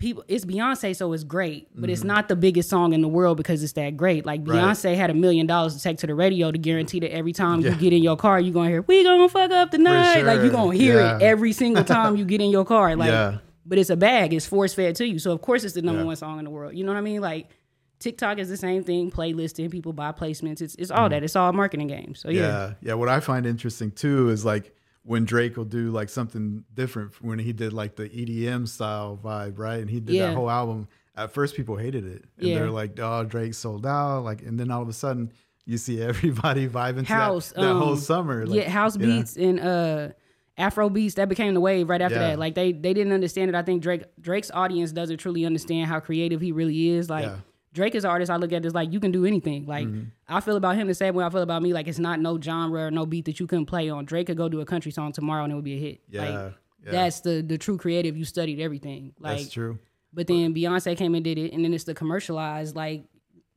[0.00, 3.36] people it's Beyonce, so it's great, but it's not the biggest song in the world
[3.36, 4.26] because it's that great.
[4.26, 4.50] Like Mm-hmm.
[4.50, 4.64] Right.
[4.74, 7.60] Beyonce had a million dollars to take to the radio to guarantee that every time
[7.60, 7.70] Yeah.
[7.70, 10.22] you get in your car, you're gonna hear, We gonna fuck up tonight.
[10.22, 12.96] Like you're gonna hear it every single time you get in your car.
[12.96, 13.38] Like Yeah.
[13.64, 15.18] but it's a bag, it's force fed to you.
[15.20, 16.06] So of course it's the number Yeah.
[16.06, 16.74] one song in the world.
[16.74, 17.20] You know what I mean?
[17.20, 17.48] Like
[17.98, 20.62] TikTok is the same thing, playlisting, people buy placements.
[20.62, 21.22] It's it's all that.
[21.22, 22.20] It's all marketing games.
[22.20, 22.40] So yeah.
[22.40, 22.48] Mm-hmm.
[22.50, 22.94] Yeah, yeah.
[22.94, 27.38] What I find interesting too is like when Drake will do like something different when
[27.38, 29.80] he did like the EDM style vibe, right?
[29.80, 30.26] And he did Yeah.
[30.28, 30.88] that whole album.
[31.16, 32.54] At first, people hated it, and Yeah.
[32.54, 35.32] they're like, "Oh, Drake sold out!" Like, and then all of a sudden,
[35.66, 38.46] you see everybody vibing House, to that, that whole um, summer.
[38.46, 39.06] Like, yeah, house know?
[39.06, 40.08] beats and uh
[40.58, 42.28] Afro beats that became the wave right after Yeah.
[42.30, 42.38] that.
[42.38, 43.54] Like they they didn't understand it.
[43.54, 47.08] I think Drake Drake's audience doesn't truly understand how creative he really is.
[47.08, 47.36] Like Yeah.
[47.72, 49.64] Drake is an artist I look at is like you can do anything.
[49.66, 50.08] Like Mm-hmm.
[50.28, 51.72] I feel about him the same way I feel about me.
[51.72, 54.04] Like it's not no genre or no beat that you couldn't play on.
[54.04, 56.00] Drake could go do a country song tomorrow and it would be a hit.
[56.08, 56.54] Yeah, like
[56.84, 56.90] yeah.
[56.92, 58.16] that's the the true creative.
[58.16, 59.12] You studied everything.
[59.20, 59.78] Like That's true.
[60.12, 63.04] but then Beyonce came and did it, and then it's the commercialized like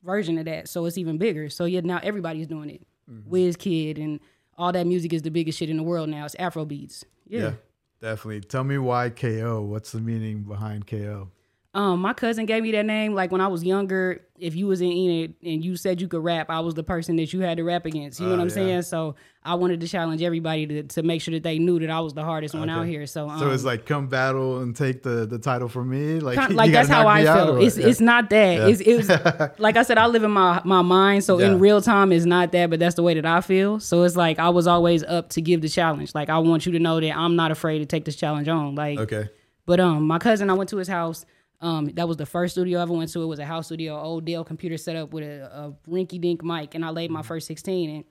[0.04, 1.48] version of that, so it's even bigger.
[1.48, 2.86] So yeah, now everybody's doing it.
[3.10, 3.32] Mm-hmm.
[3.34, 4.20] Wizkid and
[4.56, 6.24] all that music is the biggest shit in the world now.
[6.24, 7.04] It's Afro beats.
[7.26, 7.40] Yeah.
[7.40, 7.52] Yeah.
[8.00, 8.40] definitely.
[8.42, 9.62] Tell me why KO.
[9.62, 11.30] What's the meaning behind KO?
[11.74, 13.14] Um, my cousin gave me that name.
[13.14, 16.22] Like when I was younger, if you was in Enid and you said you could
[16.22, 18.20] rap, I was the person that you had to rap against.
[18.20, 18.54] You know Oh, what I'm yeah.
[18.54, 18.82] saying?
[18.82, 21.98] So I wanted to challenge everybody to, to make sure that they knew that I
[21.98, 23.06] was the hardest one out here.
[23.08, 26.20] So um, So it's like, come battle and take the the title from me.
[26.20, 27.56] Like, Kind- like that's how I feel.
[27.60, 27.88] It's what?
[27.88, 28.52] it's not that.
[28.58, 28.66] Yeah.
[28.68, 29.08] It's it was
[29.58, 31.48] like I said, I live in my my mind, so Yeah.
[31.48, 33.80] in real time it's not that, but that's the way that I feel.
[33.80, 36.14] So it's like I was always up to give the challenge.
[36.14, 38.76] Like I want you to know that I'm not afraid to take this challenge on.
[38.76, 39.28] Like okay.
[39.66, 41.26] but um my cousin, I went to his house.
[41.64, 43.22] Um, that was the first studio I ever went to.
[43.22, 46.44] It was a house studio, old Dell computer set up with a, a rinky dink
[46.44, 48.04] mic, and I laid my first 16 and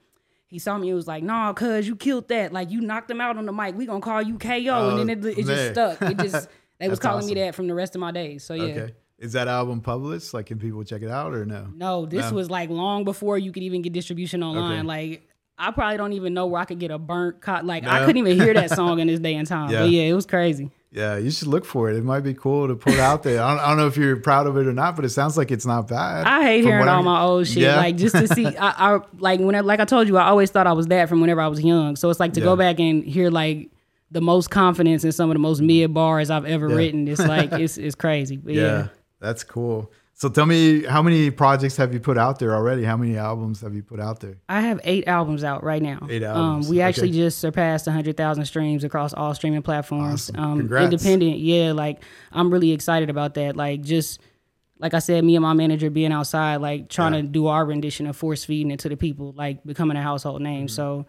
[0.46, 0.88] he saw me.
[0.88, 2.52] He was like, "Nah, cuz you killed that.
[2.52, 3.76] Like you knocked them out on the mic.
[3.76, 6.02] We gonna call you KO." Oh, and then it, it just stuck.
[6.02, 7.34] It just they was calling awesome.
[7.34, 8.44] me that from the rest of my days.
[8.44, 8.62] So yeah.
[8.64, 8.94] Okay.
[9.18, 10.34] Is that album published?
[10.34, 11.68] Like, can people check it out or no?
[11.74, 12.36] No, this No.
[12.36, 14.80] was like long before you could even get distribution online.
[14.80, 14.82] Okay.
[14.86, 17.64] Like I probably don't even know where I could get a burnt cot.
[17.64, 19.70] Like I couldn't even hear that song in this day and time.
[19.70, 19.82] Yeah.
[19.82, 20.70] But yeah, it was crazy.
[20.94, 21.96] Yeah, you should look for it.
[21.96, 23.42] It might be cool to put out there.
[23.42, 25.36] I don't, I don't know if you're proud of it or not, but it sounds
[25.36, 26.24] like it's not bad.
[26.24, 27.64] I hate hearing all I'm- my old shit.
[27.64, 27.76] Yeah.
[27.78, 30.52] Like just to see, I, I like when I, like I told you, I always
[30.52, 31.96] thought I was that from whenever I was young.
[31.96, 32.44] So it's like to Yeah.
[32.44, 33.70] go back and hear like
[34.12, 36.76] the most confidence in some of the most mid bars I've ever Yeah.
[36.76, 37.08] written.
[37.08, 38.40] It's like it's it's crazy.
[38.44, 38.86] Yeah.
[39.18, 39.90] that's cool.
[40.16, 42.84] So tell me, how many projects have you put out there already?
[42.84, 44.36] How many albums have you put out there?
[44.48, 46.06] I have eight albums out right now.
[46.08, 47.18] Eight albums, Um, we actually okay.
[47.18, 50.30] just surpassed hundred thousand streams across all streaming platforms.
[50.30, 50.38] Awesome.
[50.40, 50.84] Um, Congrats.
[50.92, 51.72] independent, yeah.
[51.72, 51.98] Like
[52.32, 53.56] I'm really excited about that.
[53.56, 54.20] Like just
[54.78, 57.22] like I said, me and my manager being outside, like trying Yeah.
[57.22, 60.42] to do our rendition of force feeding it to the people, like becoming a household
[60.42, 60.66] name.
[60.66, 60.74] Mm-hmm.
[60.74, 61.06] So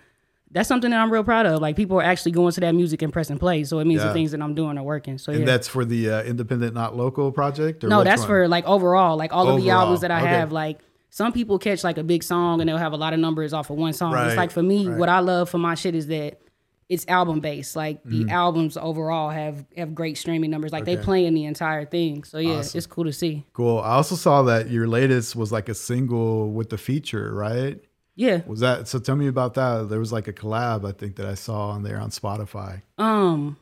[0.51, 1.61] that's something that I'm real proud of.
[1.61, 3.63] Like people are actually going to that music and pressing play.
[3.65, 4.07] So it means Yeah.
[4.07, 5.17] the things that I'm doing are working.
[5.17, 5.45] So And yeah.
[5.45, 7.83] that's for the uh, independent, not local project?
[7.83, 8.27] Or No, that's one?
[8.27, 10.27] for like overall, like all of the albums that I okay.
[10.29, 10.51] have.
[10.51, 10.79] Like
[11.09, 13.69] some people catch like a big song and they'll have a lot of numbers off
[13.69, 14.13] of one song.
[14.13, 14.97] Right, It's like for me, right.
[14.97, 16.39] what I love for my shit is that
[16.87, 17.75] it's album based.
[17.75, 18.29] Like the Mm-hmm.
[18.29, 20.71] albums overall have have great streaming numbers.
[20.71, 21.03] Like they Okay.
[21.03, 22.23] playing the entire thing.
[22.23, 22.77] So yeah, Awesome.
[22.77, 23.43] it's cool to see.
[23.53, 23.79] Cool.
[23.79, 27.79] I also saw that your latest was like a single with the feature, right?
[28.15, 28.41] Yeah.
[28.47, 28.99] Was that so?
[28.99, 29.89] Tell me about that.
[29.89, 32.81] There was like a collab I think that I saw on there on Spotify.
[32.97, 33.57] Um.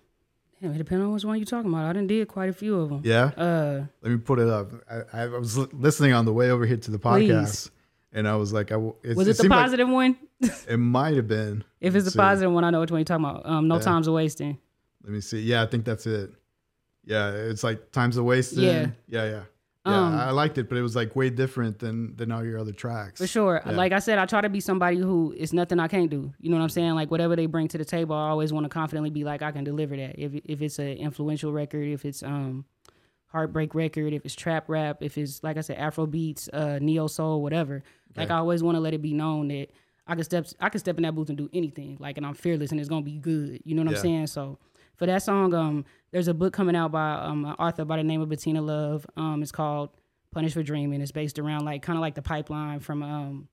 [0.61, 1.85] Damn, it depends on which one you're talking about.
[1.89, 3.01] I done did quite a few of them.
[3.03, 3.31] Yeah.
[3.35, 3.85] Uh.
[4.01, 4.71] Let me put it up.
[5.13, 7.27] I, I was listening on the way over here to the podcast,
[7.67, 7.71] Please.
[8.13, 10.17] and I was like, I, w- Was it, the seemed like positive one?
[10.69, 11.63] it might have been.
[11.81, 13.45] If it's the positive one, I know which one you're talking about.
[13.45, 13.67] Um.
[13.67, 13.81] No Yeah.
[13.81, 14.57] time's a wasting.
[15.03, 15.39] Let me see.
[15.41, 16.31] Yeah, I think that's it.
[17.03, 18.63] Yeah, it's like times a wasting.
[18.63, 18.87] Yeah.
[19.09, 19.41] yeah, yeah.
[19.85, 22.57] Yeah, Um, I liked it, but it was like way different than than all your
[22.57, 23.19] other tracks.
[23.19, 23.61] For sure.
[23.65, 23.73] Yeah.
[23.73, 26.33] Like I said, I try to be somebody who it's nothing I can't do.
[26.39, 26.93] You know what I'm saying?
[26.95, 29.51] Like whatever they bring to the table, I always want to confidently be like I
[29.51, 30.17] can deliver that.
[30.17, 32.63] If if it's an influential record, if it's um
[33.27, 37.07] heartbreak record, if it's trap rap, if it's like I said Afro beats, uh neo
[37.07, 37.83] soul, whatever.
[38.15, 39.67] Like I always want to let it be known that
[40.07, 41.97] I can step I can step in that booth and do anything.
[41.99, 43.59] Like and I'm fearless and it's going to be good.
[43.65, 43.97] You know what Yeah.
[43.97, 44.27] I'm saying?
[44.27, 44.59] So
[44.95, 48.03] for that song um there's a book coming out by um an author by the
[48.03, 49.05] name of Bettina Love.
[49.17, 49.89] Um it's called
[50.31, 51.01] Punished for Dreaming.
[51.01, 53.49] It's based around like kind of like the pipeline from um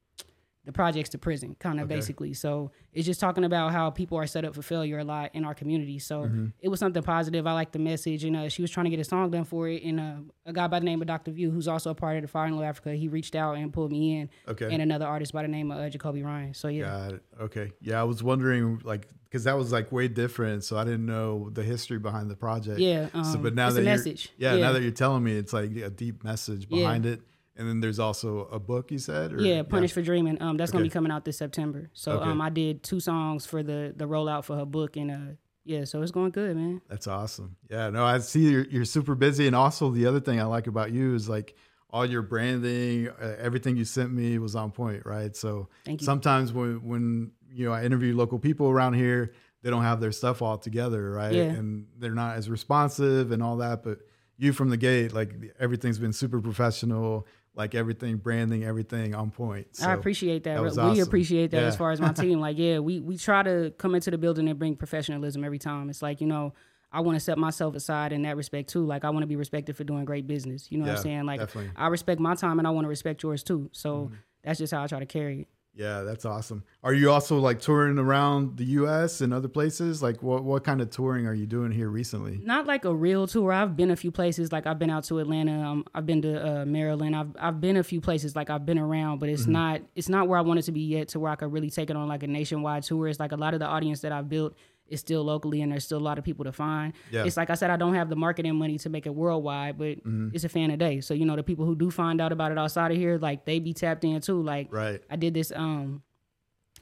[0.67, 1.95] the projects to prison, kind of Okay.
[1.97, 2.35] basically.
[2.35, 5.45] So it's just talking about how people are set up for failure a lot in
[5.45, 5.99] our community.
[5.99, 6.47] So Mm-hmm.
[6.61, 7.47] it was something positive.
[7.47, 9.69] I like the message, and uh, she was trying to get a song done for
[9.69, 9.83] it.
[9.83, 11.31] And uh, a guy by the name of Dr.
[11.31, 13.73] View, who's also a part of the Fire in Little Africa, he reached out and
[13.73, 14.31] pulled me in.
[14.49, 14.69] Okay.
[14.71, 16.53] And another artist by the name of uh, Jacoby Ryan.
[16.53, 17.23] So yeah, Got it.
[17.41, 17.73] Okay.
[17.81, 21.51] Yeah, I was wondering like because that was like way different, so I didn't know
[21.51, 22.81] the history behind the project.
[22.81, 24.29] Yeah, so, um, but now that message.
[24.37, 24.61] yeah, Yeah.
[24.61, 26.79] now that you're telling me, it's like a deep message Yeah.
[26.81, 27.23] behind it,
[27.61, 29.33] and then there's also a book you said.
[29.33, 30.41] Or, yeah, Punished for Dreaming.
[30.43, 31.91] Um, that's gonna be coming out this September.
[31.93, 32.31] So Okay.
[32.31, 35.17] um, I did two songs for the the rollout for her book, and uh,
[35.65, 36.81] yeah, so it's going good, man.
[36.89, 37.57] That's awesome.
[37.71, 39.47] Yeah, no, I see you're, you're super busy.
[39.47, 41.55] And also, the other thing I like about you is like
[41.91, 45.37] all your branding, uh, everything you sent me was on point, right?
[45.37, 46.05] So Thank you.
[46.07, 50.13] sometimes when, when, you know, I interview local people around here, they don't have their
[50.13, 51.33] stuff all together, right?
[51.35, 51.43] Yeah.
[51.43, 53.83] And they're not as responsive and all that.
[53.83, 53.99] But
[54.39, 59.67] you from the gate, like everything's been super professional, like everything, branding, everything on point.
[59.83, 60.55] I appreciate that.
[60.55, 61.03] that we awesome.
[61.03, 62.41] appreciate that as far as my team.
[62.41, 65.91] Like, yeah, we we try to come into the building and bring professionalism every time.
[65.91, 66.55] It's like you know,
[66.93, 68.85] I want to set myself aside in that respect too.
[68.87, 70.71] Like, I want to be respected for doing great business.
[70.71, 71.25] You know what I'm saying?
[71.27, 71.71] Like, definitely.
[71.71, 71.83] Mm-hmm.
[71.83, 73.69] I respect my time and I want to respect yours too.
[73.73, 74.11] So
[74.43, 75.49] that's just how I try to carry it.
[75.81, 76.63] Yeah, that's awesome.
[76.85, 79.23] Are you also like touring around the U.S.
[79.23, 80.03] and other places?
[80.03, 82.39] Like, what what kind of touring are you doing here recently?
[82.45, 83.51] Not like a real tour.
[83.51, 84.53] I've been a few places.
[84.53, 85.53] Like I've been out to Atlanta.
[85.69, 87.17] Um, I've been to uh, Maryland.
[87.17, 88.37] I've I've been a few places.
[88.37, 89.53] Like I've been around, but it's Mm-hmm.
[89.53, 91.09] not it's not where I want it to be yet.
[91.09, 93.09] To where I could really take it on like a nationwide tour.
[93.09, 94.55] It's like a lot of the audience that I've built
[94.91, 96.93] is still locally, and there's still a lot of people to find.
[97.11, 97.25] Yeah.
[97.25, 99.99] It's like I said, I don't have the marketing money to make it worldwide, but
[100.05, 100.29] Mm-hmm.
[100.35, 101.01] it's a fan of day.
[101.01, 103.45] So you know, the people who do find out about it outside of here, like
[103.45, 104.43] they be tapped in too.
[104.43, 105.03] Like Right.
[105.11, 106.03] I did this um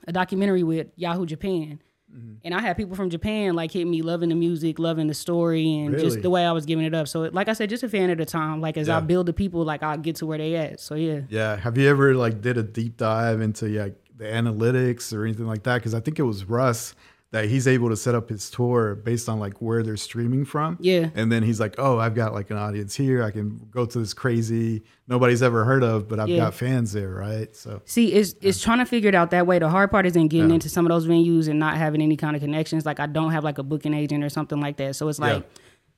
[0.07, 1.81] a documentary with Yahoo Japan.
[2.15, 2.35] Mm-hmm.
[2.45, 5.75] And I had people from Japan like hit me loving the music, loving the story,
[5.75, 6.05] and Really?
[6.05, 7.07] just the way I was giving it up.
[7.07, 8.63] So, like I said, just a fan at a time.
[8.63, 8.97] Like as Yeah.
[8.97, 10.81] I build the people, like I get to where they at.
[10.81, 11.57] So yeah, Yeah.
[11.57, 15.65] Have you ever like did a deep dive into like the analytics or anything like
[15.65, 15.75] that?
[15.77, 16.95] Because I think it was Russ
[17.31, 20.79] that he's able to set up his tour based on like where they're streaming from.
[20.81, 21.11] Yeah.
[21.15, 23.23] And then he's like, oh, I've got like an audience here.
[23.23, 26.39] I can go to this crazy nobody's ever heard of, but I've Yeah.
[26.39, 27.55] got fans there, right?
[27.55, 29.59] So See, it's it's trying to figure it out that way.
[29.59, 32.17] The hard part is in getting into some of those venues and not having any
[32.17, 32.87] kind of connections.
[32.87, 34.97] Like I don't have like a booking agent or something like that.
[34.97, 35.47] So it's like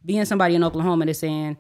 [0.05, 1.59] being somebody in Oklahoma that's saying,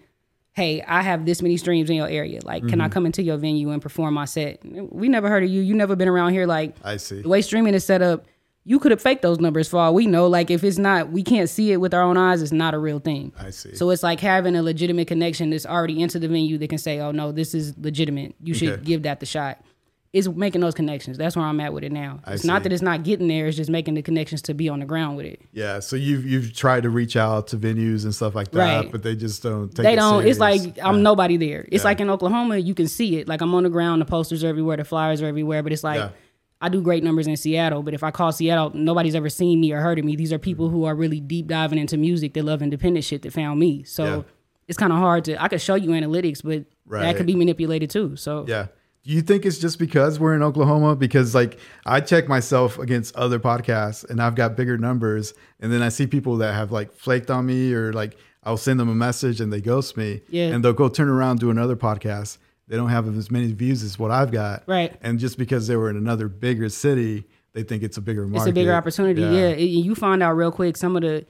[0.52, 2.40] "Hey, I have this many streams in your area.
[2.42, 2.92] Like, can I Mm-hmm.
[2.92, 5.60] come into your venue and perform my set?" We never heard of you.
[5.60, 6.46] You never been around here.
[6.46, 7.22] Like I see.
[7.22, 8.26] the way streaming is set up,
[8.64, 10.26] you could have faked those numbers for all we know.
[10.26, 12.42] Like if it's not, we can't see it with our own eyes.
[12.42, 13.32] It's not a real thing.
[13.40, 13.74] I see.
[13.74, 17.00] So it's like having a legitimate connection that's already into the venue that can say,
[17.00, 18.34] "Oh no, this is legitimate.
[18.42, 18.82] You should Okay.
[18.84, 19.62] give that the shot."
[20.12, 21.16] it's making those connections.
[21.16, 22.18] That's where I'm at with it now.
[22.24, 23.46] I it's not that it's not getting there.
[23.46, 25.40] It's just making the connections to be on the ground with it.
[25.52, 28.90] Yeah, so you've you've tried to reach out to venues and stuff like that, Right.
[28.90, 29.82] but they just don't take it.
[29.84, 30.26] they it don't.
[30.26, 30.64] It's serious.
[30.66, 31.64] like I'm nobody there.
[31.70, 31.90] It's Yeah.
[31.90, 33.28] like in Oklahoma, you can see it.
[33.28, 35.62] Like I'm on the ground, the posters are everywhere, the flyers are everywhere.
[35.62, 36.08] But it's like Yeah.
[36.60, 37.82] I do great numbers in Seattle.
[37.82, 40.16] But if I call Seattle, nobody's ever seen me or heard of me.
[40.16, 40.76] These are people mm-hmm.
[40.76, 42.34] who are really deep diving into music.
[42.34, 43.82] They love independent shit that found me.
[43.84, 44.22] So Yeah.
[44.68, 45.42] it's kind of hard to.
[45.42, 47.02] I could show you analytics, but Right.
[47.02, 48.16] that could be manipulated too.
[48.16, 48.66] So Yeah.
[49.02, 50.94] Do you think it's just because we're in Oklahoma?
[50.94, 55.80] Because like I check myself against other podcasts and I've got bigger numbers, and then
[55.80, 58.94] I see people that have like flaked on me or like I'll send them a
[58.94, 60.48] message and they ghost me, Yeah.
[60.48, 62.36] and they'll go turn around do another podcast.
[62.70, 64.96] They don't have as many views as what I've got, Right.
[65.02, 68.48] And just because they were in another bigger city, they think it's a bigger market.
[68.48, 69.22] it's a bigger opportunity.
[69.22, 71.26] Yeah, It- you find out real quick some of the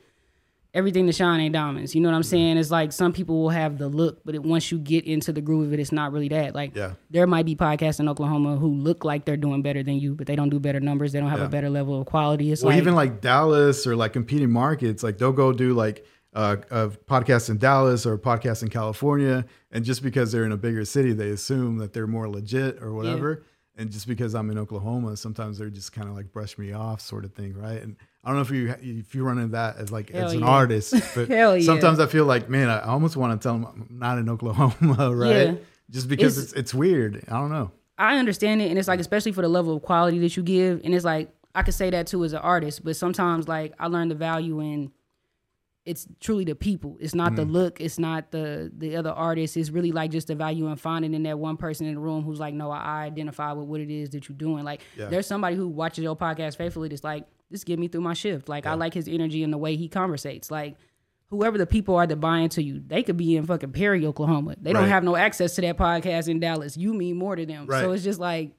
[0.73, 1.95] everything to shine ain't diamonds.
[1.95, 2.31] You know what I'm mm-hmm.
[2.31, 2.57] saying?
[2.59, 5.41] It's like some people will have the look, but it, once you get into the
[5.41, 6.55] groove of it, it's not really that.
[6.55, 6.93] Like Yeah.
[7.11, 10.27] there might be podcasts in Oklahoma who look like they're doing better than you, but
[10.27, 11.13] they don't do better numbers.
[11.13, 11.47] They don't have Yeah.
[11.47, 12.53] a better level of quality.
[12.53, 16.05] It's Well, like even like Dallas or like competing markets, like they'll go do like
[16.35, 20.53] uh, a podcast in Dallas or a podcast in California, and just because they're in
[20.53, 23.43] a bigger city, they assume that they're more legit or whatever.
[23.77, 27.01] And just because I'm in Oklahoma, sometimes they're just kind of like brush me off,
[27.01, 27.81] sort of thing, right?
[27.81, 30.31] And I don't know if you if you run into that as like as Hell
[30.33, 30.47] an yeah.
[30.47, 31.65] artist, but Hell yeah.
[31.65, 35.15] sometimes I feel like, man, I almost want to tell them I'm not in Oklahoma,
[35.15, 35.47] right?
[35.47, 35.55] Yeah.
[35.89, 37.25] Just because It's- it's, it's weird.
[37.29, 37.71] I don't know.
[37.97, 40.81] I understand it, and it's like especially for the level of quality that you give,
[40.85, 43.87] and it's like I could say that too as an artist, but sometimes like I
[43.89, 44.91] learned the value in
[45.87, 46.97] it's truly the people.
[47.01, 47.37] It's not Mm.
[47.37, 47.81] the look.
[47.81, 49.57] It's not the the other artists.
[49.57, 52.23] It's really like just the value and finding in that one person in the room
[52.23, 54.63] who's like, no, I identify with what it is that you're doing.
[54.65, 55.07] Like Yeah.
[55.07, 58.49] there's somebody who watches your podcast faithfully that's like, this get me through my shift.
[58.49, 60.51] Like I like his energy and the way he conversates.
[60.51, 60.77] Like
[61.31, 64.57] whoever the people are that buy into you, they could be in fucking Perry, Oklahoma.
[64.61, 66.77] They don't have no access to that podcast in Dallas.
[66.77, 67.67] You mean more to them.
[67.67, 67.81] Right.
[67.81, 68.53] So it's just like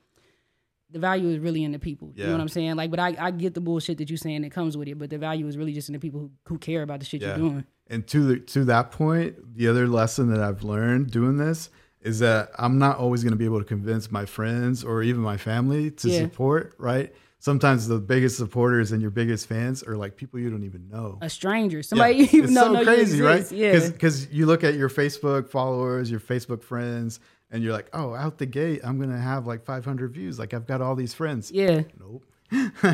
[0.91, 2.11] the value is really in the people.
[2.15, 2.75] You know what I'm saying?
[2.75, 5.09] Like, but I, I get the bullshit that you're saying that comes with it, but
[5.09, 7.29] the value is really just in the people who, who care about the shit Yeah.
[7.29, 7.65] you're doing.
[7.87, 11.69] And to the, to that point, the other lesson that I've learned doing this
[12.01, 15.21] is that I'm not always going to be able to convince my friends or even
[15.21, 16.21] my family to Yeah.
[16.21, 16.73] support.
[16.77, 17.13] Right?
[17.39, 21.17] Sometimes the biggest supporters and your biggest fans are like people you don't even know.
[21.21, 22.19] A stranger, somebody Yeah.
[22.21, 23.51] you even it's know, so know crazy, right?
[23.51, 27.19] Yeah, Because you look at your Facebook followers, your Facebook friends,
[27.51, 30.39] and you're like, oh, out the gate, I'm gonna have like 500 views.
[30.39, 31.51] Like I've got all these friends.
[31.51, 31.81] yeah.
[31.99, 32.23] Nope.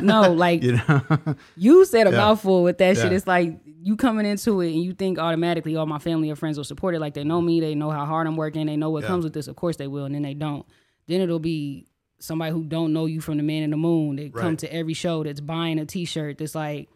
[0.03, 1.01] No, like You know.
[1.55, 2.17] you said a Yeah.
[2.17, 3.11] mouthful with that shit.
[3.11, 6.57] It's like you coming into it and you think automatically all my family or friends
[6.57, 6.99] will support it.
[6.99, 9.07] Like they know me, they know how hard I'm working, they know what Yeah.
[9.09, 9.47] comes with this.
[9.47, 10.65] Of course they will, and then they don't.
[11.07, 11.87] Then it'll be
[12.19, 14.93] somebody who don't know you from the man in the moon that come to every
[14.93, 16.37] show that's buying a T-shirt.
[16.39, 16.89] That's like,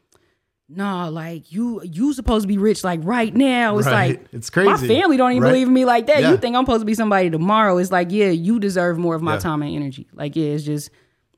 [0.75, 3.77] nah, like you you supposed to be rich like right now.
[3.77, 4.19] It's Right.
[4.19, 4.69] like It's crazy.
[4.69, 5.49] My family don't even right?
[5.49, 6.21] believe in me like that.
[6.21, 6.31] Yeah.
[6.31, 7.77] You think I'm supposed to be somebody tomorrow?
[7.77, 9.39] It's like, yeah, you deserve more of my Yeah.
[9.39, 10.07] time and energy.
[10.13, 10.89] Like, yeah, it's just.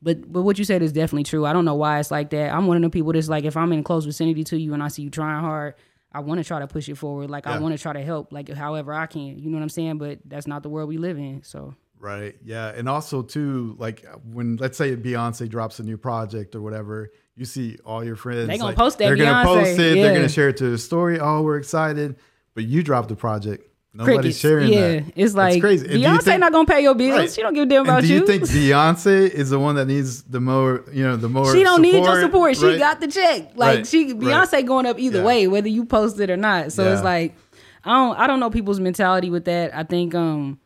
[0.01, 1.45] But but what you said is definitely true.
[1.45, 2.53] I don't know why it's like that.
[2.53, 4.83] I'm one of the people that's like, if I'm in close vicinity to you and
[4.83, 5.75] I see you trying hard,
[6.11, 7.29] I want to try to push it forward.
[7.29, 9.39] Like I want to try to help, like however I can.
[9.39, 9.97] You know what I'm saying?
[9.99, 11.41] But that's not the world we live in.
[11.43, 12.35] So Right.
[12.43, 12.67] Yeah.
[12.75, 17.45] And also too, like when let's say Beyonce drops a new project or whatever, you
[17.45, 18.47] see all your friends.
[18.47, 19.97] They gonna like, post that They're gonna post it.
[19.97, 20.03] yeah.
[20.03, 21.19] They're gonna share it to the story.
[21.19, 22.15] Oh, we're excited.
[22.53, 23.69] But you dropped the project.
[23.95, 24.37] Nobody's crickets.
[24.39, 25.13] sharing yeah, that.
[25.15, 25.85] it's like crazy.
[25.85, 27.17] And do Beyonce think- not gonna pay your bills.
[27.19, 27.31] Right.
[27.31, 28.25] She don't give a damn about do you.
[28.25, 31.51] Do you think Beyonce is the one that needs the more, you know, the more?
[31.53, 32.57] she don't need your support.
[32.57, 32.79] She right?
[32.79, 33.51] got the check.
[33.55, 33.87] Like Right.
[33.87, 34.13] she.
[34.13, 35.25] Beyonce going up either Yeah.
[35.25, 36.71] way, whether you post it or not.
[36.71, 37.35] So it's like
[37.83, 39.75] I don't I don't know people's mentality with that.
[39.75, 40.59] I think um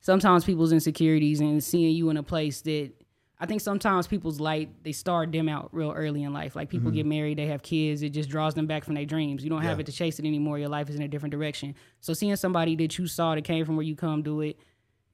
[0.00, 2.90] sometimes people's insecurities and seeing you in a place that
[3.38, 6.56] I think sometimes people's light they start dim out real early in life.
[6.56, 9.44] Like people get married, they have kids, it just draws them back from their dreams.
[9.44, 9.80] You don't have Mm-hmm.
[9.80, 10.58] It to chase it anymore.
[10.58, 11.74] Your life is in a different direction.
[12.00, 14.58] So seeing somebody that you saw that came from where you come do it,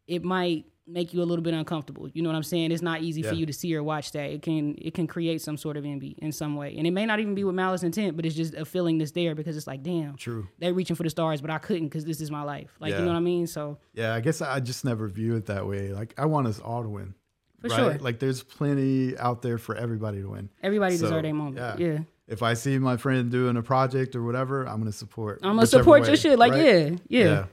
[0.06, 2.08] it might make you a little bit uncomfortable.
[2.08, 2.70] You know what I'm saying?
[2.72, 4.30] It's not easy for you to see or watch that.
[4.30, 6.74] It can it can create some sort of envy in some way.
[6.76, 9.12] And it may not even be with malice intent, but it's just a feeling that's
[9.12, 10.46] there because it's like, damn, True.
[10.58, 12.76] they're reaching for the stars, but I couldn't because this is my life.
[12.80, 12.98] Like Yeah.
[12.98, 13.46] you know what I mean?
[13.46, 15.92] So Yeah, I guess I just never view it that way.
[15.92, 17.14] Like I want us all to win.
[17.62, 17.77] For right?
[17.77, 17.98] sure.
[17.98, 20.51] Like there's plenty out there for everybody to win.
[20.62, 21.81] everybody So, deserves their moment.
[21.81, 21.98] Yeah.
[22.29, 25.40] If I see my friend doing a project or whatever, I'm gonna support.
[25.42, 26.38] I'm gonna support way, your shit.
[26.38, 26.98] Like, right?
[27.09, 27.44] yeah, yeah.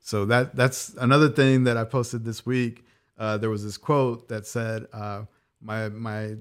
[0.00, 2.84] So that that's another thing that I posted this week.
[3.18, 5.22] Uh, there was this quote that said, uh,
[5.60, 6.36] "My my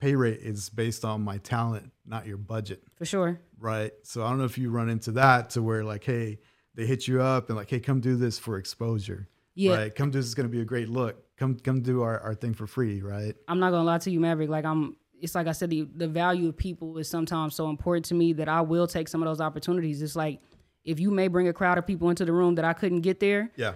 [0.00, 3.40] pay rate is based on my talent, not your budget." For sure.
[3.58, 3.92] Right.
[4.04, 6.38] So I don't know if you run into that to where like, hey,
[6.74, 9.28] they hit you up and like, hey, come do this for exposure.
[9.54, 9.76] Yeah.
[9.76, 9.94] Right.
[9.94, 11.22] Come do this is gonna be a great look.
[11.40, 13.00] Come come do our, our thing for free.
[13.02, 13.34] Right.
[13.48, 14.48] I'm not gonna lie to you, Maverick.
[14.50, 18.04] Like I'm it's like I said, the the value of people is sometimes so important
[18.06, 20.00] to me that I will take some of those opportunities.
[20.02, 20.40] It's like
[20.84, 23.20] if you may bring a crowd of people into the room that I couldn't get
[23.20, 23.72] there, Yeah.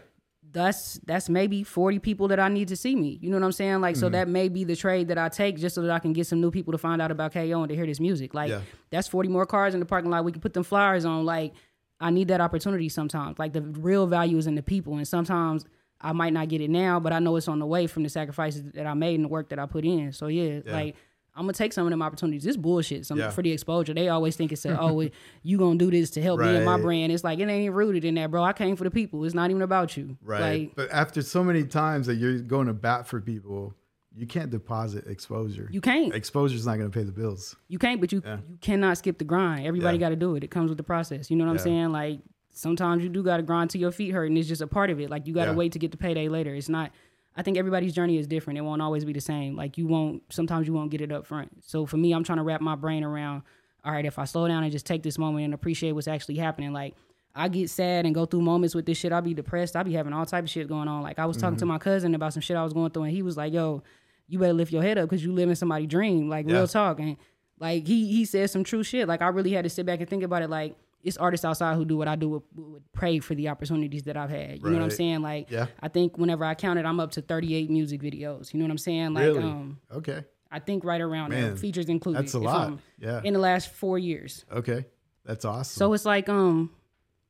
[0.53, 3.19] that's that's maybe 40 people that I need to see me.
[3.21, 3.81] You know what I'm saying?
[3.81, 4.01] Like Mm-hmm.
[4.01, 6.27] so that may be the trade that I take just so that I can get
[6.27, 8.35] some new people to find out about KO and to hear this music.
[8.35, 8.61] Like Yeah.
[8.91, 10.25] that's 40 more cars in the parking lot.
[10.25, 11.25] We can put them flyers on.
[11.25, 11.55] Like
[12.01, 13.39] I need that opportunity sometimes.
[13.39, 15.65] Like the real value is in the people and sometimes
[16.05, 18.09] I might not get it now, but I know it's on the way from the
[18.09, 20.13] sacrifices that I made and the work that I put in.
[20.13, 20.95] So yeah, like
[21.37, 22.45] I'm gonna take some of them opportunities.
[22.45, 23.31] This bullshit, some Yeah.
[23.31, 23.93] for the exposure.
[23.95, 26.65] They always think it's a, oh, it- you gonna do this to help me and
[26.65, 27.11] my brand.
[27.11, 28.45] It's like it ain't rooted in that, bro.
[28.45, 29.25] I came for the people.
[29.25, 30.17] It's not even about you.
[30.23, 30.41] Right.
[30.69, 33.75] Like but after so many times that you're going to bat for people,
[34.17, 35.69] you can't deposit exposure.
[35.73, 36.15] you can't.
[36.15, 37.57] Exposure's not to pay the bills.
[37.67, 38.37] You can't, but you Yeah.
[38.49, 39.67] you cannot skip the grind.
[39.67, 40.01] Everybody Yeah.
[40.07, 40.45] got to do it.
[40.45, 41.31] It comes with the process.
[41.33, 41.91] You know what I'm saying?
[41.91, 42.21] Like
[42.55, 44.89] sometimes you do got to grind till your feet hurt, and it's just a part
[44.91, 45.11] of it.
[45.11, 45.57] Like you got to Yeah.
[45.57, 46.55] wait to get the payday later.
[46.55, 46.91] It's not.
[47.37, 48.59] I think everybody's journey is different.
[48.59, 49.57] It won't always be the same.
[49.57, 50.23] Like you won't.
[50.33, 51.65] Sometimes you won't get it up front.
[51.65, 53.43] So for me, I'm trying to wrap my brain around.
[53.85, 56.37] All right, if I slow down and just take this moment and appreciate what's actually
[56.37, 56.95] happening, like.
[57.37, 59.11] I get sad and go through moments with this shit.
[59.13, 59.75] I'll be depressed.
[59.75, 61.03] I'll be having all type of shit going on.
[61.03, 61.59] Like I was talking Mm-hmm.
[61.59, 63.83] to my cousin about some shit I was going through, and he was like, "Yo,
[64.29, 66.55] you better lift your head up because you live in somebody's dream." Like Yeah.
[66.59, 67.01] real talk.
[67.01, 67.17] And
[67.59, 69.09] like he he said some true shit.
[69.09, 70.49] Like I really had to sit back and think about it.
[70.49, 74.03] Like it's artists outside who do what I do would, would pray for the opportunities
[74.05, 74.59] that I've had.
[74.59, 75.21] You know what I'm saying?
[75.23, 75.67] Like Yeah.
[75.81, 78.53] I think whenever I counted, I'm up to 38 music videos.
[78.53, 79.15] You know what I'm saying?
[79.15, 79.43] Like really?
[79.43, 80.25] um okay.
[80.51, 82.23] I think right around there, features included.
[82.23, 82.61] that's a lot.
[82.63, 83.21] I'm- Yeah.
[83.23, 84.45] In the last four years.
[84.51, 84.87] Okay.
[85.25, 85.79] That's awesome.
[85.79, 86.71] So it's like um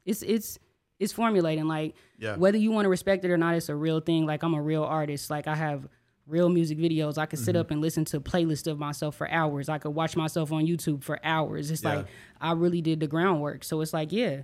[0.07, 0.59] it's it's
[1.01, 2.37] it's formulating like Yeah.
[2.37, 4.25] whether you want to respect it or not, it's a real thing.
[4.27, 5.31] Like I'm a real artist.
[5.31, 5.89] Like I have
[6.27, 7.19] real music videos.
[7.19, 7.45] I could Mm-hmm.
[7.45, 9.69] sit up and listen to playlists of myself for hours.
[9.69, 11.71] I could watch myself on YouTube for hours.
[11.71, 11.97] It's Yeah.
[11.97, 12.07] like
[12.41, 13.65] I really did the groundwork.
[13.65, 14.43] So it's like, yeah,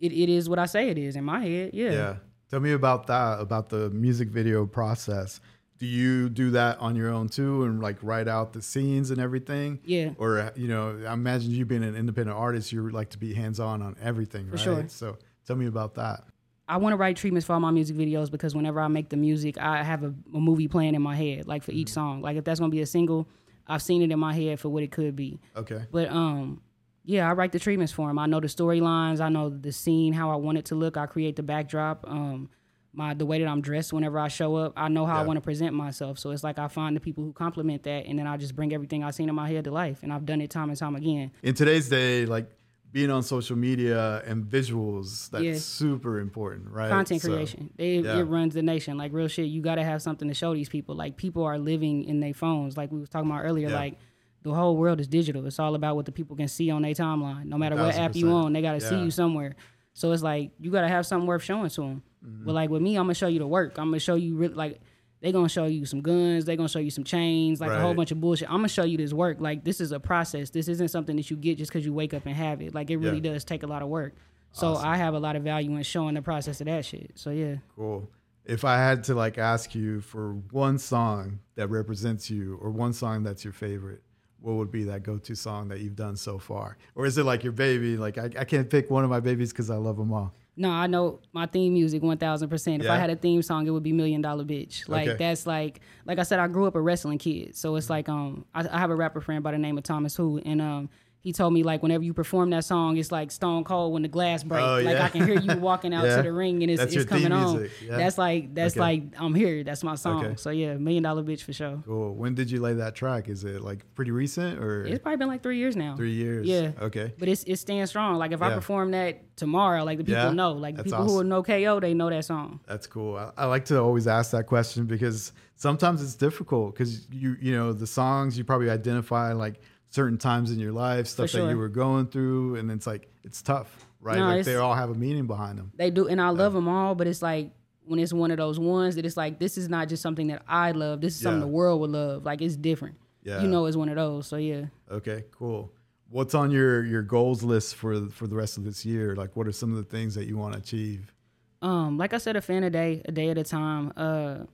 [0.00, 1.70] it, it is what I say it is in my head.
[1.74, 1.90] Yeah.
[1.90, 2.16] yeah.
[2.50, 5.40] Tell me about that, about the music video process.
[5.78, 9.20] Do you do that on your own too and like write out the scenes and
[9.20, 9.80] everything?
[9.84, 10.10] Yeah.
[10.18, 13.60] Or, you know, I imagine you being an independent artist, you like to be hands
[13.60, 14.58] on on everything, right?
[14.60, 14.84] sure.
[14.88, 16.24] So tell me about that.
[16.68, 19.16] I want to write treatments for all my music videos because whenever I make the
[19.16, 21.80] music, I have a, a movie playing in my head, like for Mm-hmm.
[21.80, 22.20] each song.
[22.20, 23.26] Like if that's gonna be a single,
[23.66, 25.40] I've seen it in my head for what it could be.
[25.56, 25.82] Okay.
[25.90, 26.60] But um,
[27.04, 28.18] yeah, I write the treatments for them.
[28.18, 29.20] I know the storylines.
[29.20, 30.96] I know the scene, how I want it to look.
[30.98, 32.04] I create the backdrop.
[32.06, 32.50] Um,
[32.94, 34.72] my the way that I'm dressed whenever I show up.
[34.76, 36.18] I know how I want to present myself.
[36.18, 38.72] So it's like I find the people who complement that, and then I just bring
[38.72, 40.02] everything I've seen in my head to life.
[40.02, 41.30] And I've done it time and time again.
[41.42, 42.50] In today's day, like
[42.90, 45.54] being on social media and visuals, that's Yeah.
[45.56, 46.88] super important, right?
[46.88, 48.18] Content So- creation, it, yeah.
[48.18, 48.96] it runs the nation.
[48.96, 50.94] Like real shit, you got to have something to show these people.
[50.94, 52.76] Like people are living in their phones.
[52.76, 53.68] Like we was talking about earlier.
[53.68, 53.74] Yeah.
[53.76, 53.98] Like
[54.42, 55.44] the whole world is digital.
[55.46, 57.44] It's all about what the people can see on their timeline.
[57.46, 59.56] No matter what app you on, they got to see you somewhere.
[59.92, 62.02] So it's like you got to have something worth showing to them.
[62.24, 62.44] Mm-hmm.
[62.46, 63.78] But like with me, I'm gonna show you the work.
[63.78, 64.80] I'm gonna show you really like
[65.20, 66.44] they gonna show you some guns.
[66.44, 68.48] They gonna show you some chains, like a whole bunch of bullshit.
[68.48, 69.38] I'm gonna show you this work.
[69.40, 70.50] Like this is a process.
[70.50, 72.74] This isn't something that you get just because you wake up and have it.
[72.74, 73.32] Like it really Yeah.
[73.32, 74.14] does take a lot of work.
[74.52, 77.12] So I have a lot of value in showing the process of that shit.
[77.16, 77.56] So yeah.
[77.76, 78.08] Cool.
[78.44, 82.92] If I had to like ask you for one song that represents you or one
[82.94, 84.02] song that's your favorite,
[84.40, 86.78] what would be that go-to song that you've done so far?
[86.94, 87.96] Or is it like your baby?
[87.96, 90.32] Like I, I can't pick one of my babies because I love them all.
[90.58, 92.82] No, I know my theme music one thousand percent.
[92.82, 94.88] If I had a theme song, it would be Million Dollar Bitch.
[94.88, 95.16] Like Okay.
[95.16, 98.44] that's like like I said, I grew up a wrestling kid, so it's like um
[98.54, 100.90] I, I have a rapper friend by the name of Thomas Who, and um
[101.20, 104.08] he told me like whenever you perform that song, it's like Stone Cold when the
[104.08, 104.62] glass breaks.
[104.64, 105.04] Oh, Like yeah.
[105.04, 106.16] I can hear you walking out Yeah.
[106.18, 107.68] to the ring and it's, it's coming on.
[107.84, 107.96] yeah.
[107.96, 108.80] That's like that's Okay.
[108.80, 109.64] like I'm here.
[109.64, 110.24] That's my song.
[110.24, 110.36] Okay.
[110.36, 111.82] So yeah, Million Dollar Bitch for sure.
[111.84, 112.14] Cool.
[112.14, 113.28] When did you lay that track?
[113.28, 115.96] Is it like pretty recent or It's probably been like three years now.
[115.96, 116.46] three years?
[116.46, 116.70] Yeah.
[116.80, 117.12] Okay.
[117.18, 118.16] But it's it's staying strong.
[118.16, 120.52] Like if I perform that tomorrow, like the people know.
[120.52, 122.60] Like the That's people who know KO, they know that song.
[122.66, 123.16] That's cool.
[123.16, 127.52] I, I like to always ask that question because sometimes it's difficult because you you
[127.52, 131.56] know the songs you probably identify like certain times in your life, stuff that you
[131.56, 134.18] were going through, and it's like it's tough, right?
[134.18, 135.72] No, like they all have a meaning behind them.
[135.76, 136.94] They do, and I love them all.
[136.94, 137.52] But it's like
[137.84, 140.42] when it's one of those ones that it's like this is not just something that
[140.46, 141.00] I love.
[141.00, 142.24] This is something the world would love.
[142.24, 142.96] Like it's different.
[143.22, 143.42] Yeah.
[143.42, 144.26] You know, it's one of those.
[144.26, 144.66] So yeah.
[144.90, 145.72] Okay, cool.
[146.10, 149.14] What's on your your goals list for for the rest of this year?
[149.16, 151.12] Like, what are some of the things that you want to achieve?
[151.60, 153.92] Um, like I said, a fan a day, a day at a time.
[153.96, 154.44] Uh,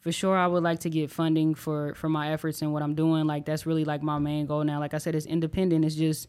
[0.00, 2.94] for sure, I would like to get funding for for my efforts and what I'm
[2.94, 3.26] doing.
[3.26, 4.80] Like that's really like my main goal now.
[4.80, 5.84] Like I said, it's independent.
[5.84, 6.26] It's just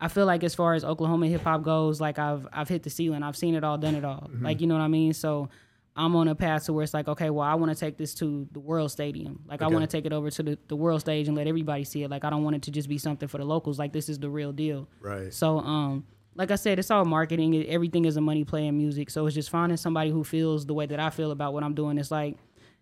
[0.00, 2.90] I feel like as far as Oklahoma hip hop goes, like I've I've hit the
[2.90, 3.22] ceiling.
[3.22, 4.30] I've seen it all, done it all.
[4.40, 5.12] Like you know what I mean.
[5.12, 5.48] So
[5.96, 8.14] I'm on a path to where it's like, okay, well, I want to take this
[8.14, 9.44] to the World Stadium.
[9.46, 11.84] Like I want to take it over to the, the World Stage and let everybody
[11.84, 12.10] see it.
[12.10, 13.78] Like I don't want it to just be something for the locals.
[13.78, 14.88] Like this is the real deal.
[15.00, 15.32] Right.
[15.32, 16.04] So, um,
[16.34, 17.64] like I said, it's all marketing.
[17.66, 19.08] Everything is a money play in music.
[19.08, 21.74] So it's just finding somebody who feels the way that I feel about what I'm
[21.74, 21.96] doing.
[21.96, 22.36] It's like,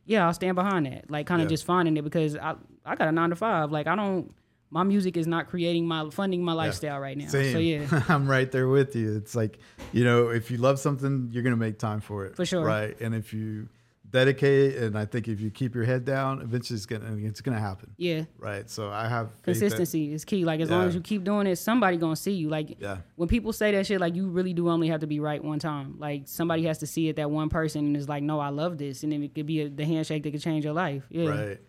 [0.05, 1.11] yeah, I'll stand behind that.
[1.11, 1.55] Like kind of Yeah.
[1.55, 3.71] just finding it because I I got a nine to five.
[3.71, 4.35] Like I don't.
[4.71, 7.27] My music is not creating my funding my lifestyle right now.
[7.29, 7.53] Same.
[7.53, 9.17] So yeah, I'm right there with you.
[9.17, 9.59] It's like
[9.93, 12.37] you know, if you love something, you're gonna make time for it.
[12.37, 12.65] For sure.
[12.65, 12.99] Right.
[13.01, 13.69] And if you
[14.13, 17.59] dedicate and I think if you keep your head down, eventually it's gonna it's gonna
[17.59, 17.93] happen.
[17.97, 18.25] Yeah.
[18.39, 18.69] Right.
[18.71, 20.45] So I have Consistency is key.
[20.45, 22.49] Like as long as you keep doing it, somebody gonna see you.
[22.49, 22.99] Like Yeah.
[23.17, 25.59] when people say that shit, like you really do only have to be right one
[25.59, 25.97] time.
[25.99, 28.79] Like somebody has to see it that one person and is like, no, I love
[28.79, 31.05] this, and then it could be a, the handshake that could change your life.
[31.11, 31.29] Yeah.
[31.29, 31.61] Right.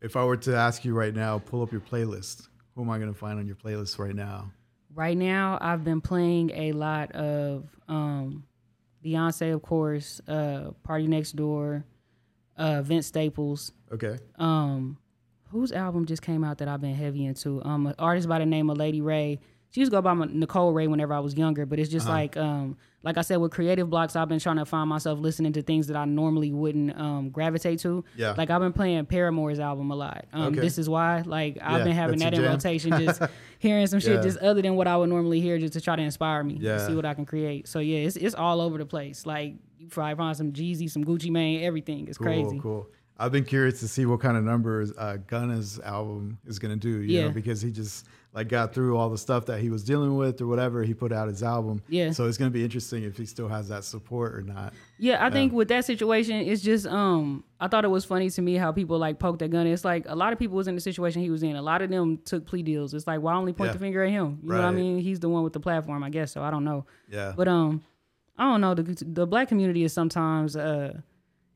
[0.00, 2.48] If I were to ask you right now, pull up your playlist.
[2.74, 4.50] Who am I gonna find on your playlist right now?
[4.94, 8.44] Right now, I've been playing a lot of um,
[9.04, 11.84] Beyonce, of course, uh, PartyNextDoor,
[12.60, 13.72] uh, Vince Staples.
[13.90, 14.18] Okay.
[14.38, 14.98] Um,
[15.48, 17.62] whose album just came out that I've been heavy into?
[17.64, 19.40] Um, an artist by the name of Lady Wray.
[19.70, 22.06] She used to go by my- Nicole Wray whenever I was younger, but it's just
[22.06, 22.14] Uh-huh.
[22.16, 25.52] like, um, like I said, with creative blocks, I've been trying to find myself listening
[25.54, 28.04] to things that I normally wouldn't um, gravitate to.
[28.16, 28.34] Yeah.
[28.36, 30.26] Like I've been playing Paramore's album a lot.
[30.32, 30.60] Um, Okay.
[30.60, 32.50] This is why, like, I've Yeah, been having that in jam.
[32.52, 33.22] rotation, just
[33.60, 34.22] hearing some shit Yeah.
[34.22, 36.74] just other than what I would normally hear, just to try to inspire me, Yeah.
[36.78, 37.68] to see what I can create.
[37.68, 39.24] So yeah, it's it's all over the place.
[39.24, 42.08] Like you probably find some Jeezy, some Gucci Mane, everything.
[42.08, 42.58] It's Cool, crazy.
[42.60, 42.86] cool.
[43.18, 46.88] I've been curious to see what kind of numbers uh, Gunna's album is gonna do.
[47.02, 47.24] You Yeah.
[47.28, 50.40] know, because he just like got through all the stuff that he was dealing with
[50.40, 50.84] or whatever.
[50.84, 51.82] He put out his album.
[51.88, 52.12] Yeah.
[52.12, 54.72] So it's gonna be interesting if he still has that support or not.
[54.98, 58.40] Yeah, I think with that situation, it's just um I thought it was funny to
[58.42, 59.66] me how people like poked that gun.
[59.66, 61.56] It's like a lot of people was in the situation he was in.
[61.56, 62.94] A lot of them took plea deals.
[62.94, 63.72] It's like why only point Yeah.
[63.72, 64.38] the finger at him?
[64.42, 64.98] You know what I mean?
[65.00, 66.30] He's the one with the platform, I guess.
[66.32, 66.86] So I don't know.
[67.10, 67.32] Yeah.
[67.36, 67.82] But um
[68.38, 68.74] I don't know.
[68.74, 71.00] The the black community is sometimes uh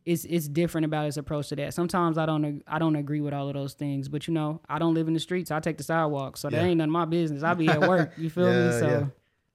[0.04, 1.72] it's it's different about his approach to that.
[1.74, 4.08] Sometimes I don't I don't agree with all of those things.
[4.08, 5.50] But you know, I don't live in the streets.
[5.50, 6.36] I take the sidewalk.
[6.36, 6.58] So Yeah.
[6.60, 7.42] that ain't none of my business.
[7.42, 8.12] I be at work.
[8.18, 8.52] You feel me?
[8.52, 9.06] Yeah, So yeah.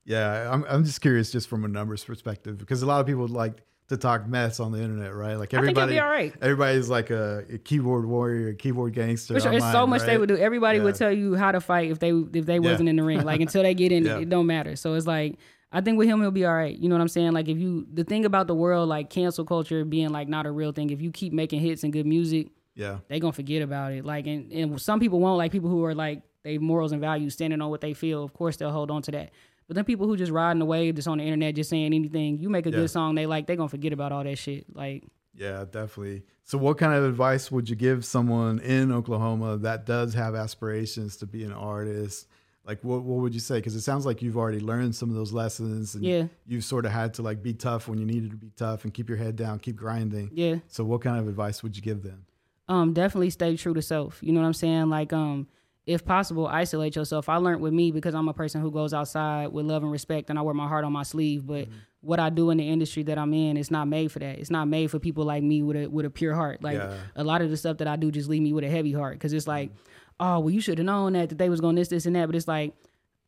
[0.05, 3.27] Yeah, I'm I'm just curious just from a numbers perspective because a lot of people
[3.27, 5.35] like to talk mess on the internet, right?
[5.35, 6.33] Like everybody, be all right.
[6.41, 9.39] everybody's like a, a keyboard warrior, a keyboard gangster.
[9.39, 10.37] Sure, it's so online, much they would do.
[10.37, 10.83] Everybody Yeah.
[10.85, 13.23] would tell you how to fight if they if they wasn't in the ring.
[13.23, 14.17] Like until they get in, Yeah.
[14.19, 14.75] it don't matter.
[14.75, 15.37] So it's like
[15.71, 16.75] I think with him he'll be all right.
[16.75, 17.33] You know what I'm saying?
[17.33, 20.51] Like if you the thing about the world, like cancel culture being like not a
[20.51, 20.89] real thing.
[20.89, 24.03] If you keep making hits and good music, Yeah, they gonna forget about it.
[24.05, 25.37] Like and, and some people won't.
[25.37, 28.23] Like people who are like they morals and values standing on what they feel.
[28.23, 29.31] Of course they'll hold on to that.
[29.67, 32.39] But then people who just riding the wave, just on the internet, just saying anything.
[32.39, 32.77] You make a Yeah.
[32.77, 34.65] good song, they like they gonna forget about all that shit.
[34.75, 35.03] Like
[35.35, 36.23] yeah, definitely.
[36.43, 41.15] So, what kind of advice would you give someone in Oklahoma that does have aspirations
[41.17, 42.27] to be an artist?
[42.69, 43.55] Like, what what would you say?
[43.57, 46.25] Because it sounds like you've already learned some of those lessons, and Yeah.
[46.45, 48.93] you've sort of had to like be tough when you needed to be tough and
[48.93, 50.29] keep your head down, keep grinding.
[50.31, 50.57] yeah.
[50.67, 52.25] So, what kind of advice would you give them?
[52.67, 55.47] um definitely stay true to self you know what i'm saying like um
[55.87, 59.47] if possible isolate yourself i learned with me because i'm a person who goes outside
[59.47, 61.77] with love and respect and i wear my heart on my sleeve but Mm-hmm.
[62.01, 64.51] what i do in the industry that i'm in it's not made for that it's
[64.51, 66.93] not made for people like me with a with a pure heart like Yeah.
[67.15, 69.15] a lot of the stuff that i do just leave me with a heavy heart
[69.15, 69.71] because it's like
[70.19, 72.25] oh well you should have known that that they was going this this and that
[72.27, 72.73] but it's like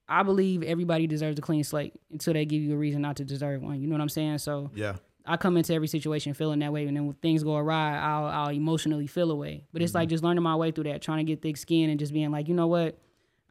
[0.10, 3.24] I believe everybody deserves a clean slate until they give you a reason not to
[3.24, 3.80] deserve one.
[3.80, 4.40] You know what I'm saying?
[4.40, 7.56] So Yeah, I come into every situation feeling that way, and then when things go
[7.56, 9.64] awry, I'll, I'll emotionally feel away.
[9.72, 10.10] But it's like Mm-hmm.
[10.10, 12.50] just learning my way through that, trying to get thick skin, and just being like,
[12.50, 12.98] you know what,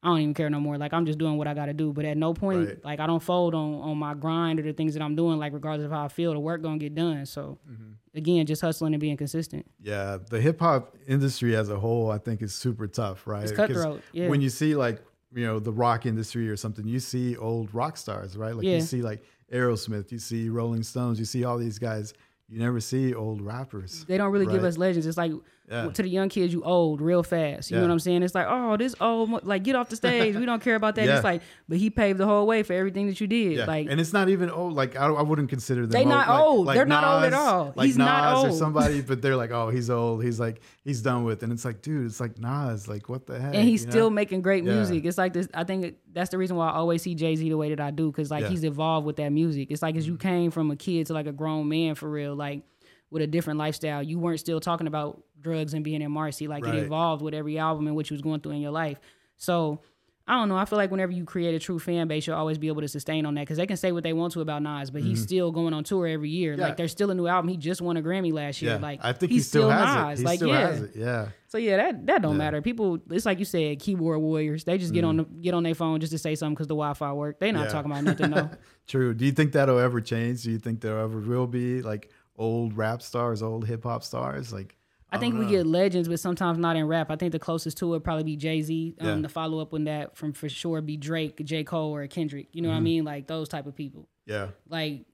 [0.03, 0.79] I don't even care no more.
[0.79, 1.93] Like I'm just doing what I got to do.
[1.93, 2.85] But at no point, Right.
[2.85, 5.39] like I don't fold on on my grind or the things that I'm doing.
[5.39, 7.27] Like regardless of how I feel, the work gonna get done.
[7.27, 7.93] So Mm-hmm.
[8.19, 9.67] again, just hustling and being consistent.
[9.83, 13.43] Yeah, the hip hop industry as a whole, I think, is super tough, right?
[13.43, 14.29] It's cutthroat, yeah.
[14.29, 15.03] When you see like
[15.35, 18.57] you know the rock industry or something, you see old rock stars, right?
[18.57, 18.77] Like Yeah.
[18.77, 19.23] you see like
[19.53, 22.15] Aerosmith, you see Rolling Stones, you see all these guys.
[22.49, 24.05] You never see old rappers.
[24.09, 25.07] They don't really give us legends.
[25.07, 25.31] It's like
[25.71, 25.89] Yeah.
[25.89, 27.71] to the young kids, you old real fast.
[27.71, 28.23] You know what I'm saying?
[28.25, 30.35] It's like, oh, this old, like get off the stage.
[30.35, 31.07] we don't care about that.
[31.07, 31.15] Yeah.
[31.17, 33.53] It's like, but he paved the whole way for everything that you did.
[33.59, 34.75] Yeah, Like, and it's not even old.
[34.75, 35.91] Like I, I wouldn't consider them.
[35.91, 36.67] They not old.
[36.67, 37.73] like They're not old at all.
[37.77, 38.59] Like He's Nas not or old.
[38.59, 40.25] somebody, but they're like, oh, he's old.
[40.25, 41.43] He's like, he's done with.
[41.45, 42.89] And it's like, dude, it's like Nas.
[42.89, 43.55] Like, what the heck?
[43.55, 43.91] and he's you know?
[43.93, 44.75] still making great Yeah.
[44.75, 45.05] music.
[45.05, 45.47] It's like this.
[45.55, 47.93] I think that's the reason why I always see Jay Z the way that I
[47.93, 48.47] do, because like Yeah.
[48.47, 48.55] Mm-hmm.
[48.55, 49.71] he's evolved with that music.
[49.71, 52.35] It's like as you came from a kid to like a grown man for real,
[52.35, 52.63] like
[53.11, 54.03] with a different lifestyle.
[54.03, 56.47] You weren't still talking about drugs and being in Marcy.
[56.49, 56.77] Like Right.
[56.77, 59.01] it evolved with every album and what you was going through in your life.
[59.37, 59.81] So.
[60.29, 60.57] I don't know.
[60.57, 62.89] I feel like whenever you create a true fan base, you'll always be able to
[62.89, 65.21] sustain on that because they can say what they want to about Nas, but he's
[65.21, 66.53] still going on tour every year.
[66.53, 66.61] Mm-hmm.
[66.61, 66.67] Yeah.
[66.69, 67.49] Like there's still a new album.
[67.49, 68.75] He just won a Grammy last year.
[68.75, 70.21] Yeah, Like I think he's he still, has Nas.
[70.21, 70.23] it.
[70.23, 70.61] He like still yeah.
[70.71, 70.91] has it.
[70.95, 71.29] Yeah.
[71.49, 72.63] So yeah, that that don't matter.
[72.63, 74.63] People, it's like you said, keyboard warriors.
[74.63, 76.75] They just get on the, get on their phone just to say something because the
[76.77, 77.41] Wi-Fi work.
[77.41, 77.65] They not Mm.
[77.65, 77.73] Yeah.
[77.73, 78.51] talking about nothing though.
[78.87, 79.15] True.
[79.15, 80.45] Do you think that'll ever change?
[80.45, 82.09] Do you think there ever will be like
[82.41, 84.53] old rap stars, old hip hop stars?
[84.53, 84.77] Like,
[85.13, 87.11] I think we get legends, but sometimes not in rap.
[87.11, 88.95] I think the closest to it probably be Jay Z.
[89.01, 89.15] Um, Yeah.
[89.23, 92.49] The follow up on that from for sure be Drake, J Cole, or Kendrick.
[92.53, 92.75] You know Mm-hmm.
[92.75, 93.05] what I mean?
[93.05, 94.09] Like those type of people.
[94.27, 95.07] yeah, Like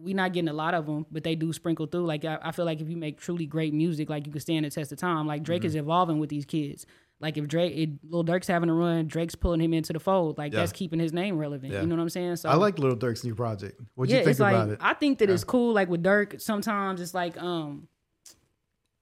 [0.00, 2.06] we not getting a lot of them, but they do sprinkle through.
[2.06, 4.64] Like I, I feel like if you make truly great music, like you can stand
[4.64, 5.26] the test of time.
[5.26, 5.80] Like Drake is Mm-hmm.
[5.80, 6.86] evolving with these kids.
[7.20, 10.38] Like if Drake, it, Lil Durk's having a run, Drake's pulling him into the fold.
[10.38, 10.60] Like Yeah.
[10.60, 11.72] that's keeping his name relevant.
[11.72, 11.80] Yeah.
[11.80, 12.36] You know what I'm saying?
[12.36, 13.80] So I like Lil Durk's new project.
[13.96, 14.78] What'd you think it's like about it?
[14.80, 15.72] I think that it's cool.
[15.74, 17.88] Like with Durk, sometimes it's like um,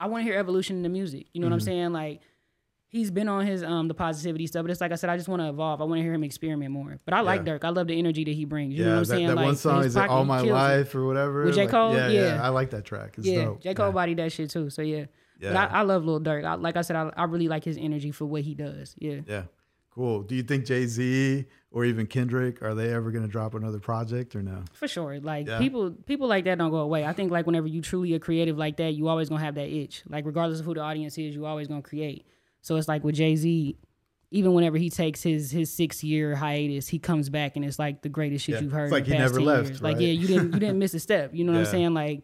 [0.00, 1.26] I want to hear evolution in the music.
[1.32, 1.64] You know what I'm Mm-hmm.
[1.66, 1.92] saying?
[1.92, 2.20] Like
[2.88, 5.28] he's been on his um the positivity stuff, but it's like I said, I just
[5.28, 5.82] want to evolve.
[5.82, 6.98] I want to hear him experiment more.
[7.04, 7.58] But I like Yeah.
[7.58, 7.64] Durk.
[7.64, 8.74] I love the energy that he brings.
[8.74, 9.26] You know what I'm that, saying?
[9.28, 10.46] that like one song is like All My it.
[10.50, 11.44] Life or whatever.
[11.44, 11.62] With J.
[11.62, 11.94] Like, Cole?
[11.94, 12.42] Yeah, yeah, Yeah.
[12.42, 13.16] I like that track.
[13.18, 13.60] It's Yeah, dope.
[13.62, 13.92] J Cole yeah.
[13.92, 14.70] bodied that shit too.
[14.70, 15.04] So yeah.
[15.41, 15.66] But Yeah.
[15.66, 16.45] I, I love Lil Durk.
[16.45, 18.95] I, like I said, I, I really like his energy for what he does.
[18.99, 19.20] Yeah.
[19.26, 19.43] Yeah.
[19.91, 20.22] Cool.
[20.22, 23.78] Do you think Jay Z or even Kendrick are they ever going to drop another
[23.78, 24.62] project or no?
[24.74, 25.18] For sure.
[25.20, 25.59] Like Yeah.
[25.59, 27.05] people people like that don't go away.
[27.07, 29.68] I think like whenever you truly are creative like that, you always gonna have that
[29.68, 30.03] itch.
[30.09, 32.26] Like regardless of who the audience is, you always gonna create.
[32.61, 33.76] So it's like with Jay Z,
[34.32, 38.03] even whenever he takes his his six year hiatus, he comes back and it's like
[38.03, 38.61] the greatest shit Yeah.
[38.62, 38.84] you've heard.
[38.87, 39.82] It's like in the he past never 10 left, Years.
[39.82, 41.30] Like yeah, you didn't you didn't miss a step.
[41.32, 41.64] You know what Yeah.
[41.64, 41.95] I'm saying?
[41.95, 42.22] Like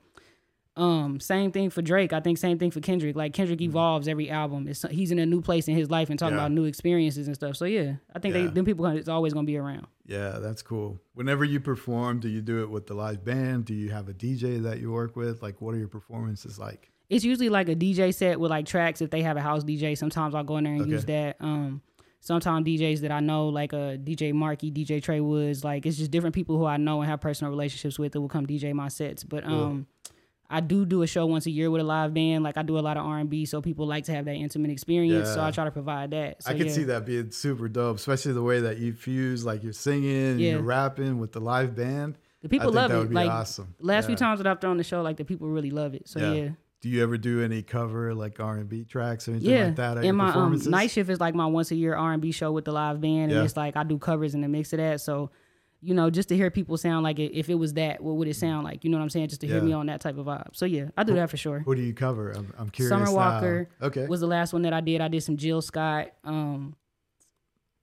[0.77, 2.13] um, same thing for Drake.
[2.15, 3.15] I think same thing for Kendrick.
[3.15, 4.67] Like Kendrick evolves every album.
[4.69, 6.39] It's, he's in a new place in his life and talking Mm-hmm.
[6.39, 6.45] Yeah.
[6.47, 7.57] about new experiences and stuff.
[7.57, 8.43] So yeah, I think Yeah.
[8.43, 9.87] they them people it's always gonna be around.
[10.07, 11.01] Yeah, that's cool.
[11.15, 13.67] Whenever you perform, do you do it with the live band?
[13.67, 15.43] Do you have a DJ that you work with?
[15.43, 16.89] Like, what are your performances like?
[17.11, 19.99] it's usually like a DJ set with like tracks if they have a house DJ.
[19.99, 20.91] Sometimes I'll go in there and Okay.
[20.93, 21.37] use that.
[21.41, 21.83] Um
[22.21, 26.11] sometimes DJs that I know, like a DJ Marky, DJ Trey Woods, like it's just
[26.11, 28.89] different people who I know and have personal relationships with that will come DJ my
[28.89, 29.25] sets.
[29.25, 29.87] But um
[30.53, 32.45] I do do a show once a year with a live band.
[32.45, 34.35] Like I do a lot of R and B, so people like to have that
[34.35, 35.33] intimate experience.
[35.33, 36.43] So I try to provide that.
[36.43, 36.73] So, I can yeah.
[36.73, 40.41] see that being super dope, especially the way that you fuse, like you're singing, and
[40.41, 40.53] Yeah.
[40.53, 42.19] you're rapping with the live band.
[42.43, 42.99] The people love that it.
[42.99, 43.75] would be like awesome.
[43.81, 46.09] last few times that I've thrown the show, like the people really love it.
[46.09, 46.51] So yeah.
[46.83, 49.77] Do you ever do any cover like R and B tracks or anything Yeah, like
[49.77, 52.33] that your my um, night shift is like my once a year R and B
[52.33, 54.79] show with the live band, and it's like I do covers in the mix of
[54.79, 55.01] that.
[55.01, 55.31] So,
[55.85, 58.29] you know, just to hear people sound like it, if it was that, what would
[58.29, 58.85] it sound like?
[58.85, 59.29] You know what I'm saying?
[59.29, 59.63] Just to hear Yeah.
[59.65, 60.55] me on that type of vibe.
[60.55, 61.59] So yeah, I do that for sure.
[61.61, 62.31] Who do you cover?
[62.31, 62.91] I'm, I'm curious.
[62.91, 63.13] Summer now.
[63.13, 64.07] Walker Okay.
[64.07, 65.01] was the last one that I did.
[65.01, 66.13] I did some Jill Scott.
[66.25, 66.77] Um,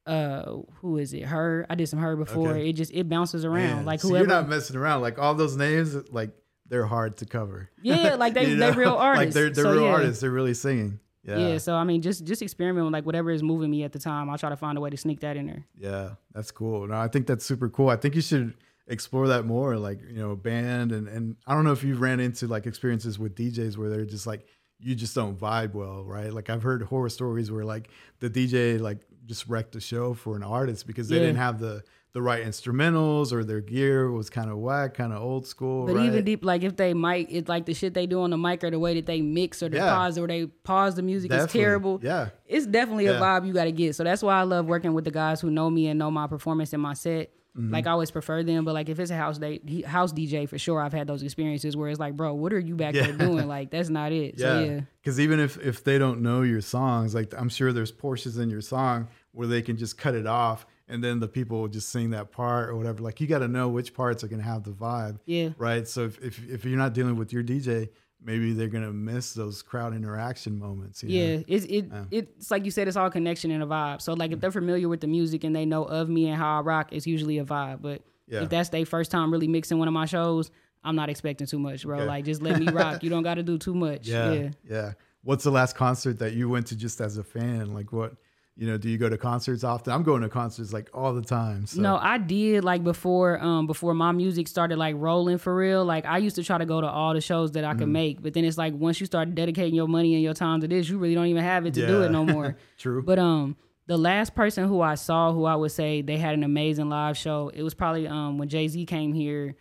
[0.06, 1.24] uh, who is it?
[1.24, 1.66] H.E.R.
[1.70, 2.16] I did some H.E.R.
[2.16, 2.50] before.
[2.52, 2.70] Okay.
[2.70, 4.24] It just it bounces around Man, like so whoever.
[4.26, 5.02] you're not messing around.
[5.02, 6.32] Like all those names, like
[6.68, 7.70] they're hard to cover.
[7.84, 9.34] Yeah, like they- You they real Like artists.
[9.36, 9.92] they're they're So, real yeah.
[9.92, 10.22] artists.
[10.22, 11.00] They're really singing.
[11.24, 11.38] Yeah.
[11.38, 11.58] yeah.
[11.58, 14.30] So I mean, just just experiment with like whatever is moving me at the time.
[14.30, 15.66] I'll try to find a way to sneak that in there.
[15.78, 16.88] Yeah, that's cool.
[16.88, 17.90] No, I think that's super cool.
[17.90, 18.54] I think you should
[18.88, 22.20] explore that more, like you know, band and and I don't know if you've ran
[22.20, 24.46] into like experiences with DJs where they're just like
[24.80, 26.32] you just don't vibe well, right?
[26.34, 27.90] Like I've heard horror stories where like
[28.20, 31.24] the DJ like just wrecked the show for an artist because they Yeah.
[31.24, 35.22] didn't have the the right instrumentals or their gear was kind of whack, kind of
[35.22, 35.86] old school.
[35.86, 36.06] But right?
[36.06, 38.64] even deep, like if they mic, it's like the shit they do on the mic
[38.64, 39.94] or the way that they mix or the Yeah.
[39.94, 41.60] pause or they pause the music Definitely.
[41.60, 42.00] is terrible.
[42.02, 42.30] Yeah.
[42.48, 43.96] It's definitely a vibe you got to get.
[43.96, 46.26] So that's why I love working with the guys who know me and know my
[46.28, 47.32] performance and my set.
[47.58, 47.74] Mm-hmm.
[47.74, 50.58] Like I always prefer them, but like if it's a house day, house DJ for
[50.60, 53.08] sure, I've had those experiences where it's like, bro, what are you back Yeah.
[53.08, 53.48] there doing?
[53.48, 54.40] Like that's not it.
[54.40, 57.92] So yeah, Because even if if they don't know your songs, like I'm sure there's
[57.92, 61.62] portions in your song where they can just cut it off, and then the people
[61.62, 63.02] will just sing that part or whatever.
[63.02, 65.20] Like you got to know which parts are gonna have the vibe.
[65.26, 65.50] Yeah.
[65.58, 65.88] Right.
[65.88, 67.90] So if if, if you're not dealing with your DJ,
[68.22, 71.04] maybe they're gonna miss those crowd interaction moments.
[71.04, 71.34] you know?
[71.38, 74.02] Yeah, it's it it's like you said, it's all connection and a vibe.
[74.02, 76.58] So like if they're familiar with the music and they know of me and how
[76.58, 77.82] I rock, it's usually a vibe.
[77.82, 78.42] But Yeah.
[78.44, 80.52] if that's their first time really mixing one of my shows,
[80.84, 81.98] I'm not expecting too much, bro.
[82.00, 82.08] Okay.
[82.08, 83.04] Like just let me rock.
[83.04, 84.08] you don't got to do too much.
[84.08, 84.32] Yeah.
[84.34, 84.50] Yeah.
[84.70, 84.92] Yeah.
[85.24, 87.74] What's the last concert that you went to just as a fan?
[87.74, 88.14] Like what?
[88.60, 89.94] You know, do you go to concerts often?
[89.94, 91.66] I'm going to concerts like all the time.
[91.66, 91.82] So.
[91.82, 95.86] No, I did like before um before my music started like rolling for real.
[95.86, 97.80] Like I used to try to go to all the shows that I Mm.
[97.80, 100.60] could make, but then it's like once you start dedicating your money and your time
[100.60, 102.58] to this, you really don't even have it to do it no more.
[102.78, 103.02] True.
[103.02, 103.56] But um
[103.88, 107.16] the last person who I saw who I would say they had an amazing live
[107.16, 109.56] show, it was probably um when Jay-Z came here.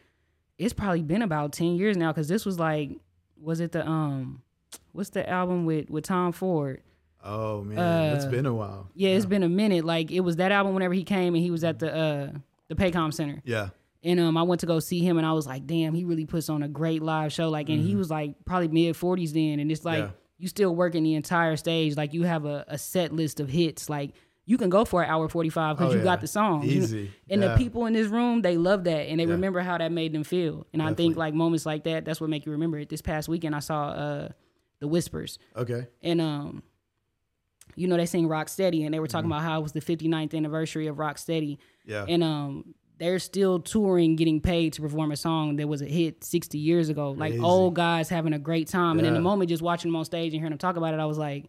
[0.58, 2.90] It's probably been about 10 years now cuz this was like
[3.40, 4.42] was it the um
[4.90, 6.82] what's the album with with Tom Ford?
[7.24, 8.90] Oh man, it's been a while.
[8.94, 9.84] Yeah, it's been a minute.
[9.84, 12.30] Like it was that album whenever he came and he was at the uh
[12.68, 13.42] the Paycom Center.
[13.44, 13.70] Yeah.
[14.04, 16.24] And um, I went to go see him, and I was like, "Damn, he really
[16.26, 19.58] puts on a great live show." Like, and he was like probably mid forties then,
[19.58, 20.06] and it's like Mm-hmm.
[20.12, 20.38] Yeah.
[20.38, 21.96] you still working the entire stage.
[21.96, 23.88] Like, you have a, a set list of hits.
[23.90, 24.12] Like,
[24.46, 26.04] you can go for an hour forty five because Oh, you yeah.
[26.04, 26.66] got the songs.
[26.72, 26.84] you know?
[26.84, 27.10] Easy.
[27.28, 27.48] And Yeah.
[27.48, 29.32] the people in this room, they love that, and they Yeah.
[29.32, 30.64] remember how that made them feel.
[30.72, 32.88] And I think like moments like that, that's what make you remember it.
[32.88, 34.28] This past weekend, I saw uh
[34.78, 35.88] the Whispers, Okay.
[36.02, 36.62] and um.
[37.78, 39.12] You know they sing Rock Steady, and they were Mm-hmm.
[39.12, 42.04] talking about how it was the 59th anniversary of Rock Steady, Yeah.
[42.08, 46.24] and um they're still touring getting paid to perform a song that was a hit
[46.24, 47.12] 60 years ago.
[47.12, 48.98] Like old guys having a great time.
[48.98, 50.98] And in the moment just watching them on stage and hearing them talk about it
[51.00, 51.46] i was like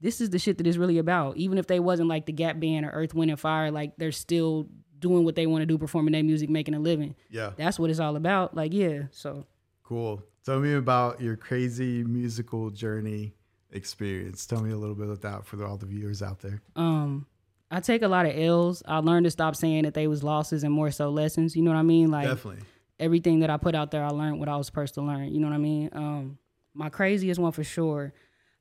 [0.00, 1.36] this is the shit that it's really about.
[1.36, 4.12] Even if they wasn't like the gap band or earth wind and fire like they're
[4.12, 7.14] still doing what they want to do performing their music making a living.
[7.28, 7.50] Yeah.
[7.56, 8.56] that's what it's all about.
[8.56, 9.44] Like yeah so.
[9.82, 10.22] Cool.
[10.46, 13.34] Tell me about your crazy musical journey
[13.72, 14.46] experience.
[14.46, 16.60] Tell me a little bit of that for all the viewers out there.
[16.76, 17.26] Um,
[17.70, 18.82] I take a lot of L's.
[18.86, 21.54] I learned to stop saying that they was losses and more so lessons.
[21.54, 22.10] You know what I mean?
[22.10, 22.64] Like Definitely.
[22.98, 25.32] everything that I put out there, I learned what I was supposed to learn.
[25.34, 25.90] You know what I mean?
[25.92, 26.38] Um,
[26.74, 28.12] my craziest one for sure.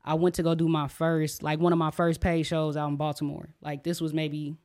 [0.04, 2.90] I went to go do my first, like one of my first paid shows out
[2.90, 3.50] in Baltimore.
[3.62, 4.56] Like this was maybe,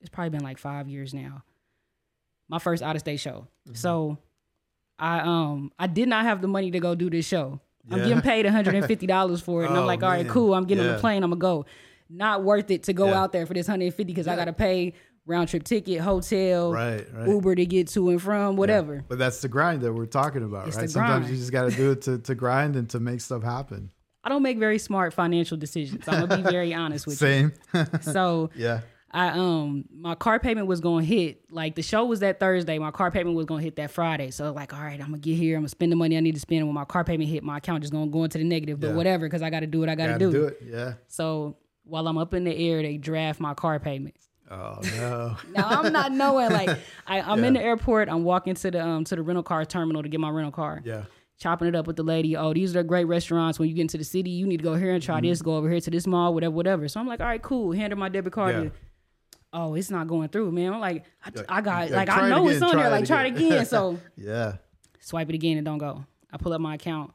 [0.00, 1.42] it's probably been like five years now.
[2.48, 3.48] My first out of state show.
[3.66, 3.74] Mm-hmm.
[3.74, 4.18] So,
[4.98, 7.60] I um I did not have the money to go do this show.
[7.90, 10.32] I'm getting paid 150 dollars for it, and Oh, I'm like, all right, man.
[10.32, 10.54] cool.
[10.54, 11.22] I'm getting on the plane.
[11.22, 11.66] I'm gonna go.
[12.10, 13.20] Not worth it to go Yeah.
[13.22, 14.92] out there for this 150 because I gotta pay
[15.26, 17.28] round trip ticket, hotel, Right, right.
[17.28, 19.02] Uber to get to and from, whatever.
[19.08, 20.88] But that's the grind that we're talking about, It's right?
[20.90, 23.90] Sometimes you just got to do it to, to grind and to make stuff happen.
[24.22, 26.06] I don't make very smart financial decisions.
[26.08, 27.52] I'm gonna be very honest with Same.
[27.74, 27.84] you.
[27.86, 28.00] Same.
[28.02, 28.80] So yeah.
[29.14, 32.78] I um my car payment was gonna hit like the show was that Thursday.
[32.80, 34.30] My car payment was gonna hit that Friday.
[34.32, 35.56] So like, all right, I'm gonna get here.
[35.56, 36.58] I'm gonna spend the money I need to spend.
[36.58, 38.80] And when my car payment hit, my account just gonna go into the negative.
[38.80, 38.94] But Yeah.
[38.94, 40.32] whatever, because I got to do what I got to Gotta do.
[40.32, 40.62] do it.
[40.68, 40.94] Yeah.
[41.06, 44.16] So while I'm up in the air, they draft my car payment.
[44.50, 45.36] Oh, no.
[45.54, 46.70] Now I'm not knowing like
[47.06, 47.46] I, I'm Yeah.
[47.46, 48.08] in the airport.
[48.08, 50.82] I'm walking to the um to the rental car terminal to get my rental car.
[50.84, 51.04] yeah.
[51.38, 52.36] chopping it up with the lady.
[52.36, 53.58] Oh, these are great restaurants.
[53.60, 55.40] When you get into the city, you need to go here and try this.
[55.40, 56.88] Go over here to this mall, whatever, whatever.
[56.88, 57.70] So I'm like, all right, cool.
[57.72, 58.54] Hand her my debit card.
[58.64, 58.70] Yeah.
[59.54, 60.72] Oh, it's not going through, man.
[60.74, 62.86] I'm like, I, I got Yeah, like I know it's on there.
[62.88, 63.52] it Like try it again.
[63.52, 63.66] again.
[63.66, 64.56] So Yeah.
[65.00, 66.04] swipe it again and don't go.
[66.32, 67.12] I pull up my account.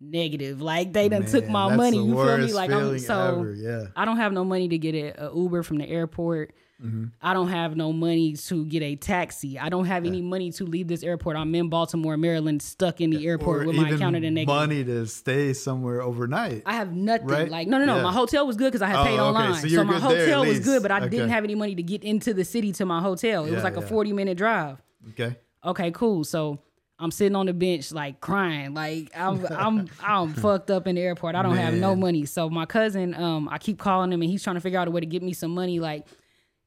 [0.00, 0.62] Negative.
[0.62, 1.98] Like they done took my money.
[1.98, 2.52] You feel me?
[2.54, 3.52] Like I'm so ever.
[3.52, 3.84] Yeah.
[3.94, 6.54] I don't have no money to get a, a Uber from the airport.
[6.82, 7.04] Mm-hmm.
[7.20, 9.58] I don't have no money to get a taxi.
[9.58, 11.36] I don't have any money to leave this airport.
[11.36, 15.06] I'm in Baltimore, Maryland, stuck in the airport Or with my account at money to
[15.06, 16.62] stay somewhere overnight.
[16.64, 17.26] I have nothing.
[17.28, 17.50] Right?
[17.50, 17.96] Like no, no, no.
[17.96, 18.02] Yeah.
[18.02, 19.20] My hotel was good because I had Oh, paid okay.
[19.20, 19.54] online.
[19.56, 21.08] So So, my hotel was good, but I Okay.
[21.10, 23.44] didn't have any money to get into the city to my hotel.
[23.44, 24.80] It Yeah, was like a 40 minute drive.
[25.10, 25.36] okay.
[25.64, 26.24] Okay, cool.
[26.24, 26.60] So
[26.98, 28.72] I'm sitting on the bench like crying.
[28.72, 31.34] Like I'm I'm I'm fucked up in the airport.
[31.34, 32.24] I don't have no money.
[32.24, 34.90] So my cousin, um, I keep calling him and he's trying to figure out a
[34.90, 35.78] way to get me some money.
[35.80, 36.06] Like,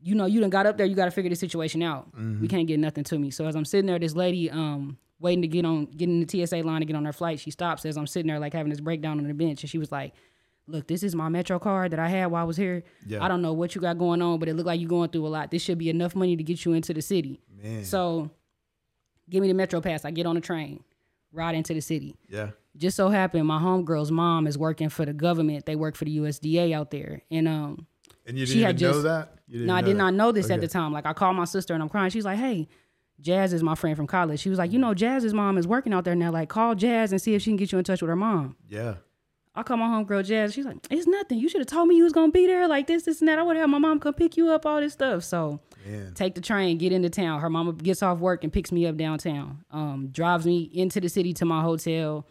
[0.03, 2.07] you know, you done got up there, you gotta figure the situation out.
[2.15, 2.41] Mm-hmm.
[2.41, 3.31] We can't get nothing to me.
[3.31, 6.57] So as I'm sitting there, this lady, um, waiting to get on getting the TSA
[6.57, 8.81] line to get on her flight, she stops as I'm sitting there like having this
[8.81, 10.13] breakdown on the bench and she was like,
[10.65, 12.83] Look, this is my Metro card that I had while I was here.
[13.05, 13.21] Yeah.
[13.21, 15.27] I don't know what you got going on, but it looked like you're going through
[15.27, 15.51] a lot.
[15.51, 17.41] This should be enough money to get you into the city.
[17.61, 17.83] Man.
[17.83, 18.31] So
[19.29, 20.05] give me the Metro Pass.
[20.05, 20.81] I get on the train,
[21.33, 22.15] ride into the city.
[22.29, 22.51] yeah.
[22.75, 25.65] Just so happened my homegirl's mom is working for the government.
[25.65, 27.21] They work for the USDA out there.
[27.29, 27.85] And um
[28.25, 29.29] And you didn't She had know just- that?
[29.47, 29.97] You didn't no, I did that?
[29.97, 30.93] not know this at the time.
[30.93, 32.09] Like I called my sister and I'm crying.
[32.09, 32.67] She's like, Hey,
[33.21, 34.39] Jazz is my friend from college.
[34.39, 36.31] She was like, you know, Jazz's mom is working out there now.
[36.31, 38.55] Like, call Jazz and see if she can get you in touch with her mom.
[38.69, 38.95] Yeah.
[39.55, 40.51] I call my homegirl Jazz.
[40.53, 41.37] She's like, it's nothing.
[41.37, 42.67] You should have told me you was gonna be there.
[42.67, 43.37] Like this, this, and that.
[43.37, 44.65] I would have my mom come pick you up.
[44.65, 45.23] All this stuff.
[45.23, 46.13] So Man.
[46.15, 47.39] take the train, get into town.
[47.39, 49.63] Her mama gets off work and picks me up downtown.
[49.69, 52.25] Um, drives me into the city to my hotel.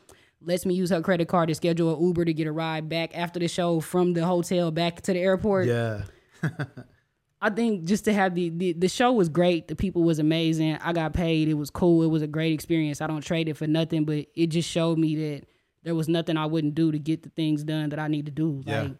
[0.45, 3.16] Lets me use her credit card to schedule an Uber to get a ride back
[3.16, 5.66] after the show from the hotel back to the airport.
[5.66, 6.03] Yeah.
[7.40, 9.66] I think just to have the, the the show was great.
[9.66, 10.76] The people was amazing.
[10.76, 11.49] I got paid.
[11.49, 12.05] It was cool.
[12.05, 13.01] It was a great experience.
[13.01, 15.47] I don't trade it for nothing, but it just showed me that
[15.82, 18.32] there was nothing I wouldn't do to get the things done that I need to
[18.32, 18.62] do.
[18.64, 18.82] Yeah.
[18.82, 18.93] Like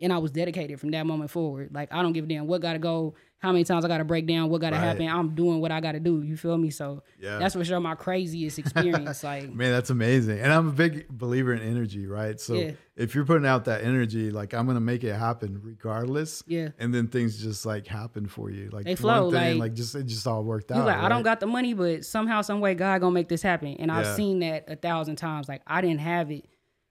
[0.00, 1.70] and I was dedicated from that moment forward.
[1.74, 4.26] Like I don't give a damn what gotta go, how many times I gotta break
[4.26, 4.82] down, what gotta Right.
[4.84, 5.08] happen.
[5.08, 6.22] I'm doing what I gotta do.
[6.22, 6.70] You feel me?
[6.70, 7.38] So Yeah.
[7.38, 9.22] that's for sure my craziest experience.
[9.24, 10.40] like Man, that's amazing.
[10.40, 12.40] And I'm a big believer in energy, right?
[12.40, 12.72] So Yeah.
[12.96, 16.42] if you're putting out that energy, like I'm gonna make it happen regardless.
[16.46, 16.70] Yeah.
[16.78, 18.70] And then things just like happen for you.
[18.72, 20.86] Like They flow, thing, like- like just it just all worked out.
[20.86, 23.74] like, I don't got the money, but somehow, some way, God gonna make this happen.
[23.78, 23.98] And Yeah.
[23.98, 25.48] I've seen that a thousand times.
[25.48, 26.46] Like I didn't have it,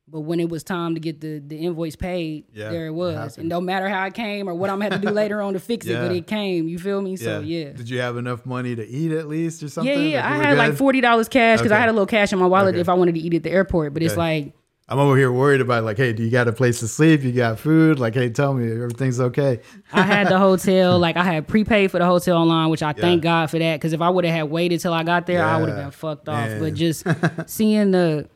[0.09, 2.93] but when it was time to get the the invoice paid, Yeah, there it it
[2.93, 3.15] was.
[3.15, 3.37] happened.
[3.39, 5.53] and no matter how it came or what I'm gonna have to do later on
[5.53, 6.67] to fix it, but it came.
[6.67, 7.15] You feel me?
[7.17, 7.71] So yeah.
[7.73, 9.93] Did you have enough money to eat at least or something?
[9.93, 10.29] Yeah, yeah.
[10.33, 12.75] I had like forty dollars cash because I had a little cash in my wallet
[12.75, 12.81] Okay.
[12.81, 13.93] if I wanted to eat at the airport.
[13.93, 14.53] But it's like
[14.89, 17.21] I'm over here worried about like, hey, do you got a place to sleep?
[17.21, 17.99] You got food?
[17.99, 19.59] Like, hey, tell me everything's okay.
[19.91, 23.21] I had the hotel, like I had prepaid for the hotel online, which I thank
[23.21, 23.75] God for that.
[23.81, 25.91] Because if I would have had waited till I got there, I would have been
[25.91, 26.49] fucked off.
[26.61, 27.05] But just
[27.47, 28.29] seeing the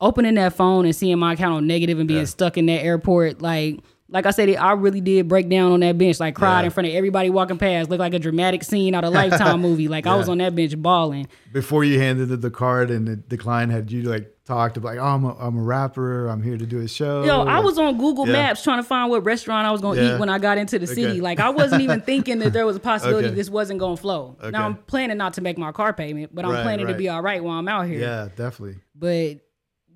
[0.00, 2.24] opening that phone and seeing my account on negative and being Yeah.
[2.26, 3.80] stuck in that airport, like
[4.12, 6.64] like I said, I really did break down on that bench, like cried Yeah.
[6.64, 9.86] in front of everybody walking past, looked like a dramatic scene out of Lifetime movie.
[9.86, 11.28] Like I was on that bench bawling.
[11.52, 15.04] Before you handed the card and the, client had you like talked about, like, oh,
[15.04, 16.26] I'm a, I'm a rapper.
[16.26, 17.22] I'm here to do a show.
[17.22, 18.32] Yo, I was on Google Yeah.
[18.32, 20.14] Maps trying to find what restaurant I was gonna Yeah.
[20.16, 20.94] eat when I got into the Okay.
[20.94, 21.20] city.
[21.20, 23.36] Like I wasn't even thinking that there was a possibility Okay.
[23.36, 24.34] this wasn't gonna flow.
[24.40, 24.50] Okay.
[24.50, 26.92] Now I'm planning not to make my car payment, but I'm Right, planning right.
[26.94, 28.00] to be all right while I'm out here.
[28.00, 28.78] Yeah, definitely.
[28.98, 29.36] But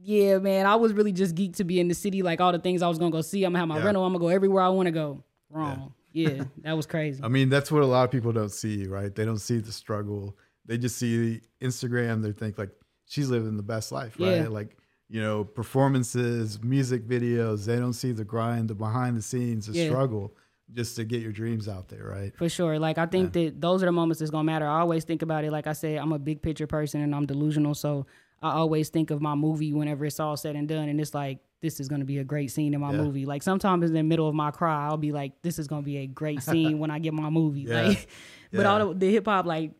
[0.04, 2.22] yeah, man, I was really just geeked to be in the city.
[2.22, 3.44] Like all the things I was gonna go see.
[3.44, 3.84] I'm gonna have my Yeah.
[3.86, 4.04] rental.
[4.04, 5.24] I'm gonna go everywhere I want to go.
[5.50, 5.92] Wrong.
[6.12, 6.44] Yeah.
[6.62, 7.20] that was crazy.
[7.24, 9.12] I mean, that's what a lot of people don't see, right?
[9.14, 10.36] They don't see the struggle.
[10.66, 12.22] They just see Instagram.
[12.22, 12.70] They think like
[13.06, 14.42] she's living the best life, right?
[14.42, 14.48] Yeah.
[14.48, 14.76] Like
[15.08, 17.66] you know, performances, music videos.
[17.66, 19.86] They don't see the grind, the behind the scenes, the Yeah.
[19.88, 20.34] struggle,
[20.72, 22.34] just to get your dreams out there, right?
[22.36, 22.78] For sure.
[22.78, 24.66] Like I think that those are the moments that's gonna matter.
[24.66, 25.52] I always think about it.
[25.52, 27.74] Like I said, I'm a big picture person and I'm delusional.
[27.74, 28.06] So
[28.44, 30.90] I always think of my movie whenever it's all said and done.
[30.90, 33.02] And it's like, this is gonna be a great scene in my Yeah.
[33.02, 33.24] movie.
[33.24, 35.96] Like sometimes in the middle of my cry, I'll be like, this is gonna be
[35.96, 37.62] a great scene when I get my movie.
[37.62, 37.88] Yeah.
[37.88, 38.08] Like
[38.52, 38.72] but Yeah.
[38.72, 39.72] all the, the hip hop like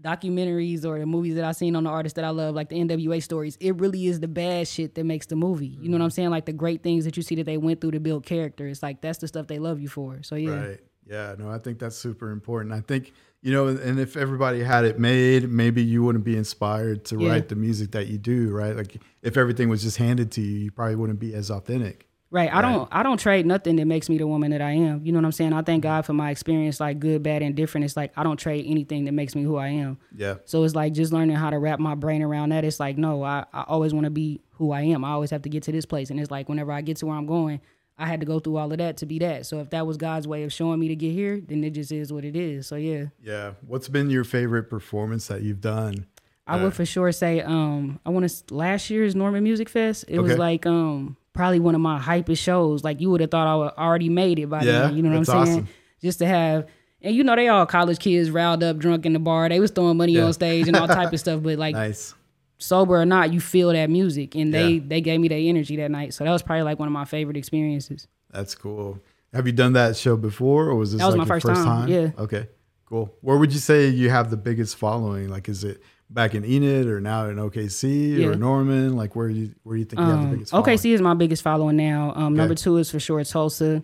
[0.00, 2.76] documentaries or the movies that I've seen on the artists that I love, like the
[2.76, 5.76] NWA stories, it really is the bad shit that makes the movie.
[5.80, 6.14] You know what I'm mm.
[6.14, 6.30] saying?
[6.30, 8.84] Like the great things that you see that they went through to build characters.
[8.84, 10.22] Like that's the stuff they love you for.
[10.22, 10.50] So yeah.
[10.50, 10.80] Right.
[11.08, 11.34] Yeah.
[11.36, 12.72] No, I think that's super important.
[12.72, 13.12] I think,
[13.46, 17.30] you know, and if everybody had it made, maybe you wouldn't be inspired to Yeah.
[17.30, 18.76] write the music that you do, right?
[18.76, 22.08] Like if everything was just handed to you, you probably wouldn't be as authentic.
[22.32, 22.52] Right.
[22.52, 25.06] I don't I don't trade nothing that makes me the woman that I am.
[25.06, 25.52] You know what I'm saying?
[25.52, 25.92] I thank mm-hmm.
[25.92, 27.84] God for my experience, like good, bad, and different.
[27.84, 29.98] It's like I don't trade anything that makes me who I am.
[30.16, 30.38] Yeah.
[30.44, 32.64] So it's like just learning how to wrap my brain around that.
[32.64, 35.04] It's like, no, I, I always want to be who I am.
[35.04, 36.10] I always have to get to this place.
[36.10, 37.60] And it's like whenever I get to where I'm going,
[37.98, 39.46] I had to go through all of that to be that.
[39.46, 41.90] So if that was God's way of showing me to get here, then it just
[41.90, 42.66] is what it is.
[42.66, 43.06] So yeah.
[43.22, 43.52] Yeah.
[43.66, 46.06] What's been your favorite performance that you've done?
[46.48, 50.04] I would for sure say um I want to last year's Norman Music Fest.
[50.08, 52.84] It was like um probably one of my hypest shows.
[52.84, 54.96] Like you would have thought I would already made it by Yeah, then.
[54.96, 55.40] You know what I'm saying?
[55.42, 55.68] awesome.
[56.02, 56.66] Just to have
[57.02, 59.48] and you know they all college kids riled up, drunk in the bar.
[59.48, 60.24] They was throwing money Yeah.
[60.24, 61.42] on stage and all type of stuff.
[61.42, 62.14] But like Nice.
[62.58, 64.80] Sober or not, you feel that music, and they Yeah.
[64.86, 66.14] they gave me that energy that night.
[66.14, 68.08] So that was probably like one of my favorite experiences.
[68.32, 68.98] That's cool.
[69.32, 71.62] Have you done that show before, or was this That was like my your first
[71.62, 72.10] time, yeah.
[72.18, 72.48] Okay.
[72.86, 73.12] Cool.
[73.20, 75.28] Where would you say you have the biggest following?
[75.28, 78.28] Like, is it back in Enid or now in OKC Yeah.
[78.28, 78.94] or Norman?
[78.96, 80.50] Like, where do you where do you think you have the Um, biggest?
[80.52, 80.64] Following?
[80.78, 82.12] OKC is my biggest following now.
[82.14, 83.82] Um, Number two is for sure Tulsa,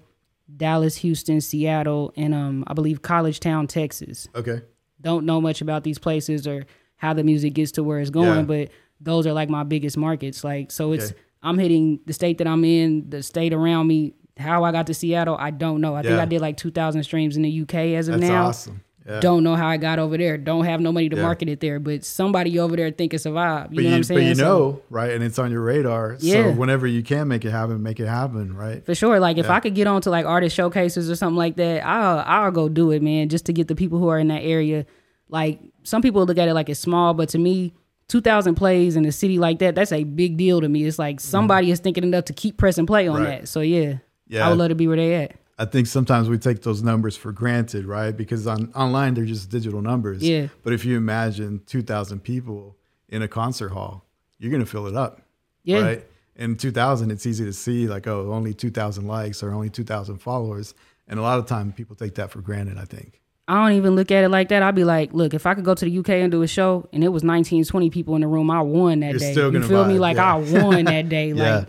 [0.57, 4.29] Dallas, Houston, Seattle, and um, I believe College Town, Texas.
[4.35, 4.63] Okay.
[5.01, 6.65] don't know much about these places or
[7.03, 8.43] how the music gets to where it's going, Yeah.
[8.43, 8.69] but
[9.01, 10.45] those are like my biggest markets.
[10.45, 11.21] Like so it's Okay.
[11.43, 14.15] I'm hitting the state that I'm in, the state around me.
[14.39, 15.95] How I got to Seattle, I don't know.
[15.97, 18.21] I think I did like 2,000 streams in the UK as of now.
[18.21, 18.47] That's now.
[18.47, 18.81] awesome.
[19.07, 19.19] Yeah.
[19.19, 20.39] Don't know how I got over there.
[20.39, 21.23] Don't have no money to Yeah.
[21.23, 23.71] market it there, but somebody over there think it's a vibe.
[23.71, 24.21] You but know you, what I'm saying?
[24.21, 25.11] but you So- know, right?
[25.11, 26.17] And it's on your radar.
[26.21, 26.45] Yeah.
[26.45, 28.87] So whenever you can make it happen, make it happen, right?
[28.87, 29.19] For sure.
[29.19, 32.23] Like if I could get on to like artist showcases or something like that, I'll
[32.25, 34.87] I'll go do it, man, just to get the people who are in that area.
[35.33, 37.73] Like some people look at it like it's small, but to me,
[38.07, 40.85] two thousand plays in a city like that, that's a big deal to me.
[40.85, 43.25] It's like somebody is thinking enough to keep pressing play on Mm-hmm.
[43.25, 43.41] Right.
[43.41, 43.49] that.
[43.49, 43.99] So yeah.
[44.29, 44.47] Yeah.
[44.47, 45.35] I would love to be where they at.
[45.59, 48.17] I think sometimes we take those numbers for granted, right?
[48.17, 50.23] Because on online they're just digital numbers.
[50.23, 50.49] Yeah.
[50.63, 52.77] But if you imagine two thousand people
[53.09, 54.05] in a concert hall,
[54.39, 55.23] you're gonna fill it up.
[55.65, 55.81] Yeah.
[55.81, 56.07] Right.
[56.37, 60.75] In 2000, it's easy to see like, oh, only 2,000 likes or only 2,000 followers,
[61.07, 62.79] and a lot of time people take that for granted.
[62.79, 63.21] I think.
[63.53, 64.63] I don't even look at it like that.
[64.63, 66.89] I'd be like, look, if I could go to the UK and do a show
[66.91, 69.33] and it was 19, 20 people in the room, I won that You're day.
[69.33, 69.97] still you feel me?
[69.97, 70.35] vibe, Like yeah.
[70.35, 71.33] I won that day.
[71.37, 71.57] Yeah.
[71.59, 71.69] Like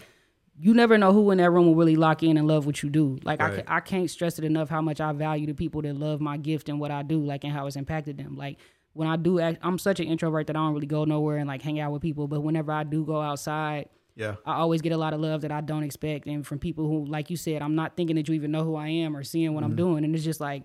[0.57, 2.89] you never know who in that room will really lock in and love what you
[2.89, 3.19] do.
[3.23, 3.65] Like I, Right.
[3.65, 6.37] ca- I can't stress it enough how much I value the people that love my
[6.37, 8.37] gift and what I do, like and how it's impacted them.
[8.37, 8.59] Like
[8.93, 11.47] when I do, act, I'm such an introvert that I don't really go nowhere and
[11.49, 12.29] like hang out with people.
[12.29, 14.35] But whenever I do go outside, Yeah.
[14.45, 17.03] I always get a lot of love that I don't expect, and from people who,
[17.07, 19.53] like you said, I'm not thinking that you even know who I am or seeing
[19.53, 19.77] what I'm mm-hmm.
[19.77, 20.63] doing, and it's just like,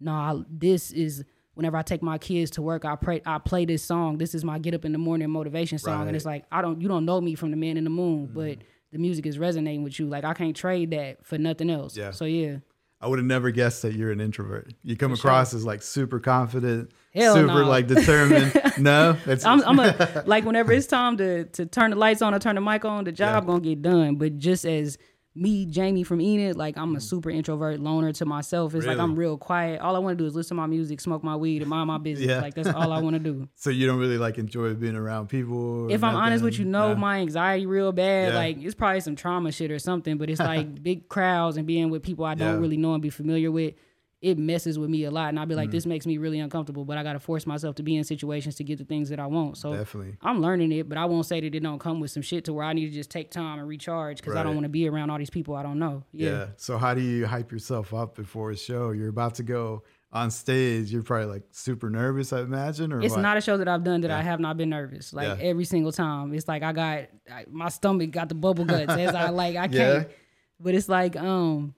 [0.00, 1.24] no, I, this is.
[1.54, 4.16] Whenever I take my kids to work, I pray, I play this song.
[4.16, 6.80] This is my get up in the morning motivation song, and it's like I don't,
[6.80, 8.34] you don't know me from the Man in the Moon, mm-hmm.
[8.34, 8.58] but
[8.92, 10.06] the music is resonating with you.
[10.06, 11.96] Like I can't trade that for nothing else.
[11.96, 12.12] Yeah.
[12.12, 12.58] So yeah,
[13.00, 14.74] I would have never guessed that you're an introvert.
[14.82, 17.64] You come across as like super confident, Hell super no.
[17.64, 18.52] like determined.
[18.78, 22.34] no, it's I'm, I'm a like whenever it's time to to turn the lights on
[22.34, 24.16] or turn the mic on, the job gonna get done.
[24.16, 24.98] But just as
[25.34, 27.02] me, Jamie from Enid, like I'm a mm.
[27.02, 28.74] super introvert loner to myself.
[28.74, 29.80] It's like I'm real quiet.
[29.80, 31.86] All I want to do is listen to my music, smoke my weed, and mind
[31.86, 32.28] my business.
[32.28, 32.40] Yeah.
[32.40, 33.48] Like that's all I want to do.
[33.54, 35.84] so you don't really like enjoy being around people.
[35.84, 36.94] or If I'm honest with you, no, No.
[36.96, 38.32] my anxiety real bad.
[38.32, 38.38] Yeah.
[38.38, 40.18] Like it's probably some trauma shit or something.
[40.18, 42.60] But it's like big crowds and being with people I don't Yeah.
[42.60, 43.74] really know and be familiar with.
[44.22, 45.58] It messes with me a lot, and I'll be Mm.
[45.58, 48.04] like, "This makes me really uncomfortable." But I got to force myself to be in
[48.04, 49.56] situations to get the things that I want.
[49.56, 50.16] So Definitely.
[50.20, 52.52] I'm learning it, but I won't say that it don't come with some shit to
[52.52, 54.86] where I need to just take time and recharge because I don't want to be
[54.86, 56.02] around all these people I don't know.
[56.12, 56.30] Yeah.
[56.30, 56.46] Yeah.
[56.58, 58.90] So how do you hype yourself up before a show?
[58.90, 60.92] You're about to go on stage.
[60.92, 63.22] You're probably like super nervous, I imagine, or It's what?
[63.22, 65.12] not a show that I've done that I have not been nervous.
[65.14, 65.48] Like Yeah.
[65.48, 66.98] every single time, it's like I got
[67.32, 70.08] I, my stomach got the bubble guts as I like I can't.
[70.62, 71.74] But it's like um,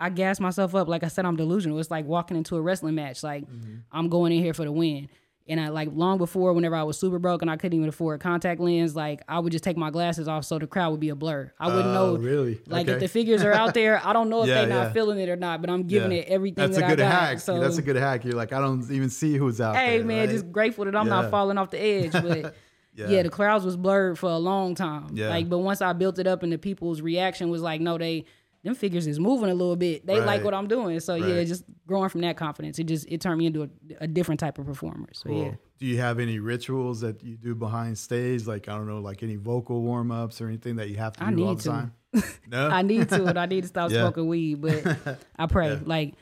[0.00, 0.88] I gas myself up.
[0.88, 1.78] Like I said, I'm delusional.
[1.78, 3.22] It's like walking into a wrestling match.
[3.22, 3.76] Like Mm-hmm.
[3.92, 5.08] I'm going in here for the win.
[5.50, 8.20] And I like long before, whenever I was super broke and I couldn't even afford
[8.20, 11.00] a contact lens, like I would just take my glasses off so the crowd would
[11.00, 11.50] be a blur.
[11.58, 12.60] I wouldn't Oh, know really?
[12.66, 12.92] Like Okay.
[12.96, 15.30] if the figures are out there, I don't know if Yeah, they're not feeling it
[15.30, 16.18] or not, but I'm giving Yeah.
[16.18, 17.20] it everything That's that a good I got.
[17.20, 17.40] hack.
[17.40, 18.26] So That's a good hack.
[18.26, 19.98] You're like, I don't even see who's out hey there.
[20.00, 20.28] Hey man, right?
[20.28, 21.22] just grateful that I'm Yeah.
[21.22, 22.12] not falling off the edge.
[22.12, 22.54] But
[22.94, 23.08] Yeah.
[23.08, 23.22] yeah.
[23.22, 25.12] the clouds was blurred for a long time.
[25.14, 25.30] Yeah.
[25.30, 28.26] Like, but once I built it up and the people's reaction was like, no, they
[28.68, 30.06] them figures is moving a little bit.
[30.06, 30.26] They Right.
[30.26, 31.00] like what I'm doing.
[31.00, 33.68] So yeah, just growing from that confidence, it just it turned me into a,
[34.02, 35.08] a different type of performer.
[35.12, 35.42] So Cool.
[35.44, 35.54] yeah.
[35.78, 38.46] Do you have any rituals that you do behind stage?
[38.46, 41.24] Like I don't know, like any vocal warm ups or anything that you have to
[41.24, 41.68] I do all need the to.
[41.68, 41.92] time?
[42.50, 42.68] No.
[42.68, 44.02] I need to, and I need to stop Yeah.
[44.02, 44.60] smoking weed.
[44.62, 45.80] But I pray, Yeah.
[45.84, 46.14] like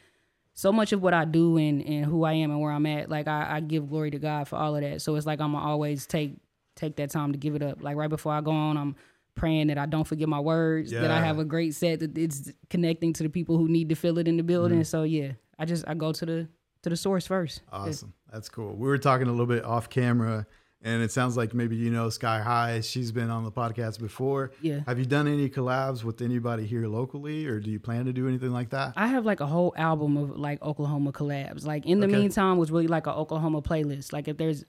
[0.55, 3.09] so much of what I do and and who I am and where I'm at,
[3.09, 5.03] like I, I give glory to God for all of that.
[5.03, 6.33] So it's like I'm gonna always take
[6.75, 7.83] take that time to give it up.
[7.83, 8.97] Like right before I go on, I'm
[9.37, 12.51] praying that I don't forget my words, that I have a great set, that it's
[12.71, 14.79] connecting to the people who need to feel it in the building.
[14.79, 14.85] Mm-hmm.
[14.85, 16.49] So yeah, I just I go to the
[16.83, 17.63] to the source first.
[17.73, 18.13] Awesome.
[18.33, 18.75] That's cool.
[18.75, 20.47] We were talking a little bit off camera,
[20.83, 22.81] and it sounds like maybe you know Sky High.
[22.81, 24.51] She's been on the podcast before.
[24.61, 24.81] Yeah.
[24.87, 28.27] Have you done any collabs with anybody here locally, or do you plan to do
[28.29, 28.93] anything like that?
[28.97, 31.65] I have like a whole album of like Oklahoma collabs.
[31.65, 32.17] Like in the Okay.
[32.17, 34.13] meantime was really like an Oklahoma playlist.
[34.13, 34.65] Like if there's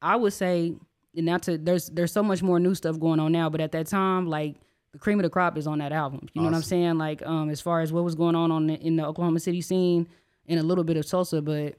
[0.00, 0.74] I would say
[1.14, 3.86] not to there's there's so much more new stuff going on now, but at that
[3.86, 4.56] time, like
[4.92, 6.28] the cream of the crop is on that album.
[6.32, 6.98] You know what I'm saying?
[6.98, 9.60] Like um as far as what was going on on the, in the Oklahoma City
[9.60, 10.08] scene
[10.46, 11.76] and a little bit of Tulsa, but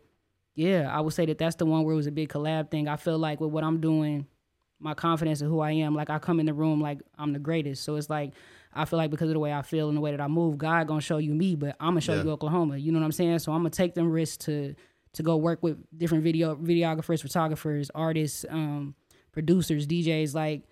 [0.55, 2.87] yeah, I would say that that's the one where it was a big collab thing.
[2.87, 4.27] I feel like with what I'm doing,
[4.79, 7.39] my confidence in who I am, like I come in the room like I'm the
[7.39, 7.83] greatest.
[7.83, 8.33] So it's like
[8.73, 10.57] I feel like because of the way I feel and the way that I move,
[10.57, 12.23] God gonna show you me, but I'm gonna show Yeah.
[12.23, 12.77] you Oklahoma.
[12.77, 13.39] You know what I'm saying?
[13.39, 14.75] So I'm gonna take them risks to
[15.13, 18.93] to go work with different video videographers, photographers, artists, um,
[19.39, 20.33] producers, DJs.
[20.35, 20.63] Like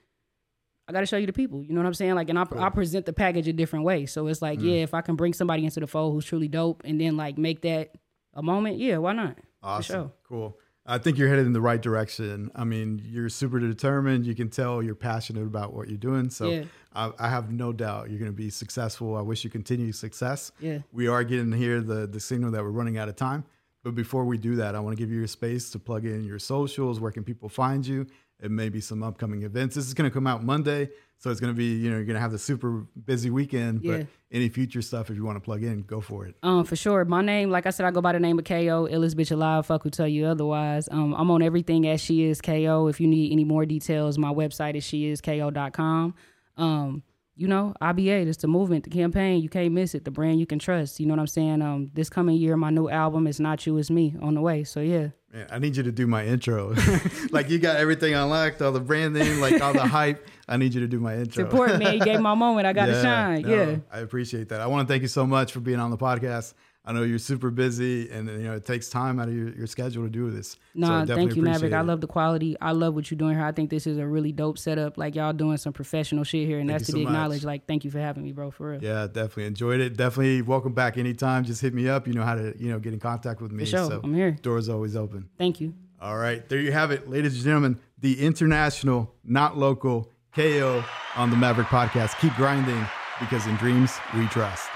[0.88, 1.63] I gotta show you the people.
[1.63, 2.15] You know what I'm saying?
[2.15, 4.05] Like, and I, I present the package a different way.
[4.05, 4.43] So it's Mm.
[4.43, 7.18] like, yeah, if I can bring somebody into the fold who's truly dope, and then
[7.18, 7.95] like make that
[8.34, 9.38] a moment, yeah, why not?
[9.63, 9.93] Awesome.
[9.95, 10.11] sure.
[10.28, 10.57] Cool.
[10.89, 12.49] I think you're headed in the right direction.
[12.55, 14.26] I mean, you're super determined.
[14.26, 16.30] You can tell you're passionate about what you're doing.
[16.30, 16.63] So Yeah.
[16.95, 19.18] I, I have no doubt you're going to be successful.
[19.18, 20.53] I wish you continue success.
[20.61, 20.80] Yeah.
[20.93, 23.43] We are getting here the the signal that we're running out of time.
[23.84, 26.24] But before we do that, I want to give you your space to plug in
[26.24, 26.99] your socials.
[27.01, 28.07] Where can people find you?
[28.39, 29.75] And maybe some upcoming events.
[29.75, 32.05] This is going to come out Monday, so it's going to be you know you're
[32.05, 33.81] going to have the super busy weekend.
[33.83, 33.97] Yeah.
[33.97, 36.35] But any future stuff, if you want to plug in, go for it.
[36.43, 37.03] Um, for sure.
[37.05, 39.65] My name, like I said, I go by the name of KO, illest bitch alive.
[39.65, 40.88] Fuck who tell you otherwise.
[40.91, 42.88] Um, I'm on everything as she is KO.
[42.88, 46.13] If you need any more details, my website is sheisko.com.
[46.57, 47.03] Um,
[47.38, 49.41] you know, IBA, it's the movement, the campaign.
[49.41, 50.03] You can't miss it.
[50.03, 50.99] The brand you can trust.
[50.99, 51.61] You know what I'm saying?
[51.61, 54.63] Um, this coming year, my new album is Not You, It's Me on the way.
[54.63, 55.09] So yeah.
[55.31, 56.73] Man, I need you to do my intro.
[57.31, 60.25] like you got everything unlocked, all the branding, like all the hype.
[60.47, 61.43] I need you to do my intro.
[61.43, 61.93] Important, man.
[61.95, 62.65] You gave my moment.
[62.65, 63.41] I got to shine.
[63.41, 63.77] no, yeah.
[63.91, 64.61] I appreciate that.
[64.61, 66.53] I want to thank you so much for being on the podcast.
[66.88, 69.67] I know you're super busy, and you know it takes time out of your, your
[69.67, 70.55] schedule to do this.
[70.73, 71.57] No, So thank you, Maverick.
[71.57, 72.55] appreciate I love the quality.
[72.61, 73.43] I love what you're doing here.
[73.43, 74.97] I think this is a really dope setup.
[74.97, 77.43] Like y'all doing some professional shit here, and Thank that's to so be acknowledged.
[77.43, 78.51] Like, thank you for having me, bro.
[78.51, 78.81] For real.
[78.81, 79.97] Yeah, definitely enjoyed it.
[79.97, 81.43] Definitely welcome back anytime.
[81.43, 82.07] Just hit me up.
[82.07, 83.65] You know how to you know get in contact with me.
[83.65, 83.89] For sure.
[83.89, 84.31] So I'm here.
[84.31, 85.27] Doors always open.
[85.38, 85.73] Thank you.
[85.99, 87.79] All right, there you have it, ladies and gentlemen.
[87.99, 90.85] The international, not local KO
[91.17, 92.17] on the Maverick podcast.
[92.21, 92.85] Keep grinding
[93.19, 94.69] because in dreams we trust.